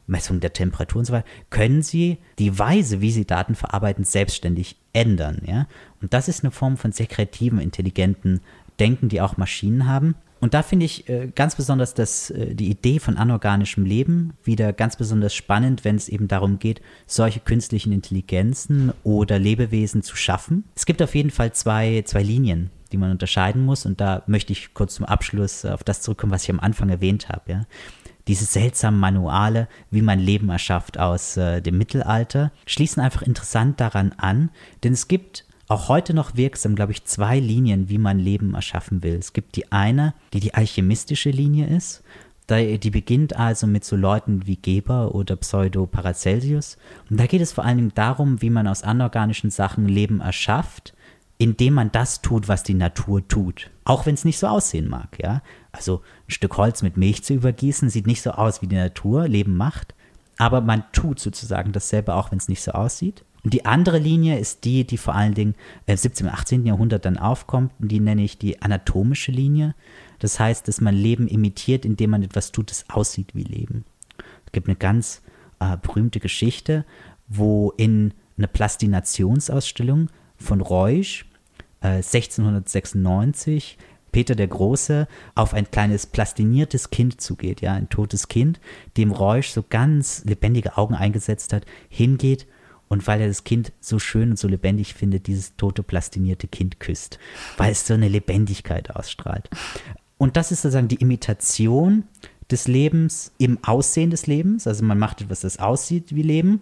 [0.08, 4.78] Messung der Temperatur und so weiter, können sie die Weise, wie sie Daten verarbeiten, selbstständig
[4.94, 5.42] ändern.
[5.46, 5.68] Ja?
[6.02, 8.42] Und das ist eine Form von sehr kreativen, intelligenten
[8.80, 10.16] Denken, die auch Maschinen haben.
[10.42, 14.72] Und da finde ich äh, ganz besonders dass äh, die Idee von anorganischem Leben wieder
[14.72, 20.64] ganz besonders spannend, wenn es eben darum geht, solche künstlichen Intelligenzen oder Lebewesen zu schaffen.
[20.76, 23.86] Es gibt auf jeden Fall zwei, zwei Linien, die man unterscheiden muss.
[23.86, 27.28] Und da möchte ich kurz zum Abschluss auf das zurückkommen, was ich am Anfang erwähnt
[27.28, 27.52] habe.
[27.52, 27.66] Ja.
[28.30, 34.14] Diese seltsamen Manuale, wie man Leben erschafft aus äh, dem Mittelalter, schließen einfach interessant daran
[34.18, 34.52] an,
[34.84, 39.02] denn es gibt auch heute noch wirksam, glaube ich, zwei Linien, wie man Leben erschaffen
[39.02, 39.16] will.
[39.16, 42.04] Es gibt die eine, die die alchemistische Linie ist.
[42.52, 46.78] Die beginnt also mit so Leuten wie Geber oder Pseudo Paracelsius.
[47.10, 50.94] Und da geht es vor allen Dingen darum, wie man aus anorganischen Sachen Leben erschafft,
[51.40, 53.72] indem man das tut, was die Natur tut.
[53.86, 55.42] Auch wenn es nicht so aussehen mag, ja.
[55.72, 59.28] Also ein Stück Holz mit Milch zu übergießen, sieht nicht so aus, wie die Natur
[59.28, 59.96] Leben macht.
[60.38, 63.24] Aber man tut sozusagen dasselbe, auch wenn es nicht so aussieht.
[63.44, 66.28] Und die andere Linie ist die, die vor allen Dingen im 17.
[66.28, 66.66] und 18.
[66.66, 67.72] Jahrhundert dann aufkommt.
[67.80, 69.76] Und die nenne ich die anatomische Linie.
[70.20, 73.86] Das heißt, dass man Leben imitiert, indem man etwas tut, das aussieht wie Leben.
[74.46, 75.22] Es gibt eine ganz
[75.62, 76.84] äh, berühmte Geschichte,
[77.30, 81.29] wo in einer Plastinationsausstellung von Reusch äh,
[81.82, 83.78] 1696
[84.12, 88.60] Peter der Große auf ein kleines plastiniertes Kind zugeht, ja, ein totes Kind,
[88.98, 92.48] dem Reusch so ganz lebendige Augen eingesetzt hat, hingeht
[92.88, 96.80] und weil er das Kind so schön und so lebendig findet, dieses tote, plastinierte Kind
[96.80, 97.20] küsst,
[97.58, 99.50] weil es so eine Lebendigkeit ausstrahlt.
[100.18, 102.04] Und das ist sozusagen die Imitation
[102.52, 104.68] des Lebens im Aussehen des Lebens.
[104.68, 106.62] Also man macht etwas, das aussieht wie Leben,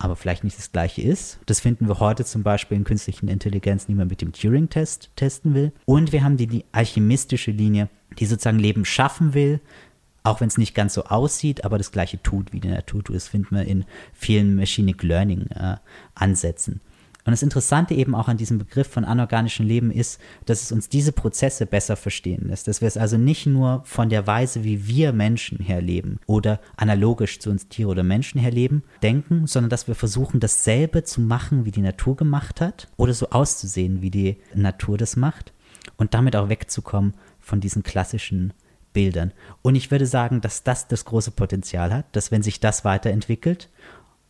[0.00, 1.38] aber vielleicht nicht das gleiche ist.
[1.44, 5.54] Das finden wir heute zum Beispiel in künstlichen Intelligenz, die man mit dem Turing-Test testen
[5.54, 5.72] will.
[5.84, 9.60] Und wir haben die, die alchemistische Linie, die sozusagen Leben schaffen will,
[10.22, 13.14] auch wenn es nicht ganz so aussieht, aber das gleiche tut, wie die Natur tut.
[13.14, 13.84] Das finden wir in
[14.14, 15.76] vielen Machine Learning äh.
[17.24, 20.88] Und das Interessante eben auch an diesem Begriff von anorganischem Leben ist, dass es uns
[20.88, 22.66] diese Prozesse besser verstehen lässt.
[22.66, 27.38] Dass wir es also nicht nur von der Weise, wie wir Menschen herleben oder analogisch
[27.38, 31.70] zu uns Tiere oder Menschen herleben, denken, sondern dass wir versuchen, dasselbe zu machen, wie
[31.70, 35.52] die Natur gemacht hat oder so auszusehen, wie die Natur das macht
[35.96, 38.52] und damit auch wegzukommen von diesen klassischen
[38.92, 39.32] Bildern.
[39.62, 43.68] Und ich würde sagen, dass das das große Potenzial hat, dass wenn sich das weiterentwickelt,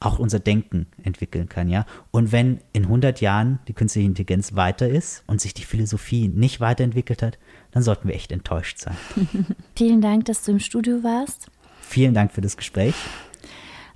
[0.01, 1.84] auch unser Denken entwickeln kann, ja.
[2.11, 6.61] Und wenn in 100 Jahren die künstliche Intelligenz weiter ist und sich die Philosophie nicht
[6.61, 7.38] weiterentwickelt hat,
[7.70, 8.96] dann sollten wir echt enttäuscht sein.
[9.76, 11.48] Vielen Dank, dass du im Studio warst.
[11.82, 12.94] Vielen Dank für das Gespräch.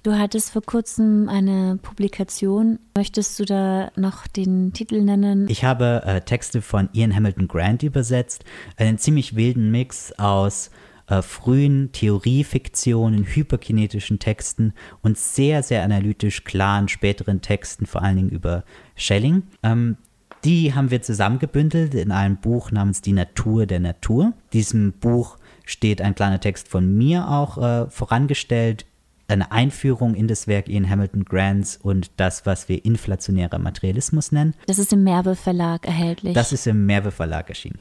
[0.03, 2.79] Du hattest vor kurzem eine Publikation.
[2.95, 5.49] Möchtest du da noch den Titel nennen?
[5.49, 8.45] Ich habe äh, Texte von Ian Hamilton Grant übersetzt.
[8.77, 10.71] Einen ziemlich wilden Mix aus
[11.09, 18.31] äh, frühen Theoriefiktionen, hyperkinetischen Texten und sehr, sehr analytisch klaren späteren Texten, vor allen Dingen
[18.31, 18.65] über
[18.97, 19.45] Schelling.
[19.63, 19.97] Ähm,
[20.45, 24.35] die haben wir zusammengebündelt in einem Buch namens Die Natur der Natur.
[24.53, 28.85] Diesem Buch steht ein kleiner Text von mir auch äh, vorangestellt
[29.27, 34.55] eine Einführung in das Werk Ian Hamilton Grants und das, was wir inflationärer Materialismus nennen.
[34.67, 36.35] Das ist im Merve Verlag erhältlich.
[36.35, 37.79] Das ist im Merve Verlag erschienen.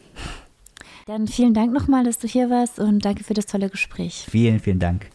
[1.05, 4.25] Dann vielen Dank nochmal, dass du hier warst und danke für das tolle Gespräch.
[4.29, 5.09] Vielen, vielen Dank.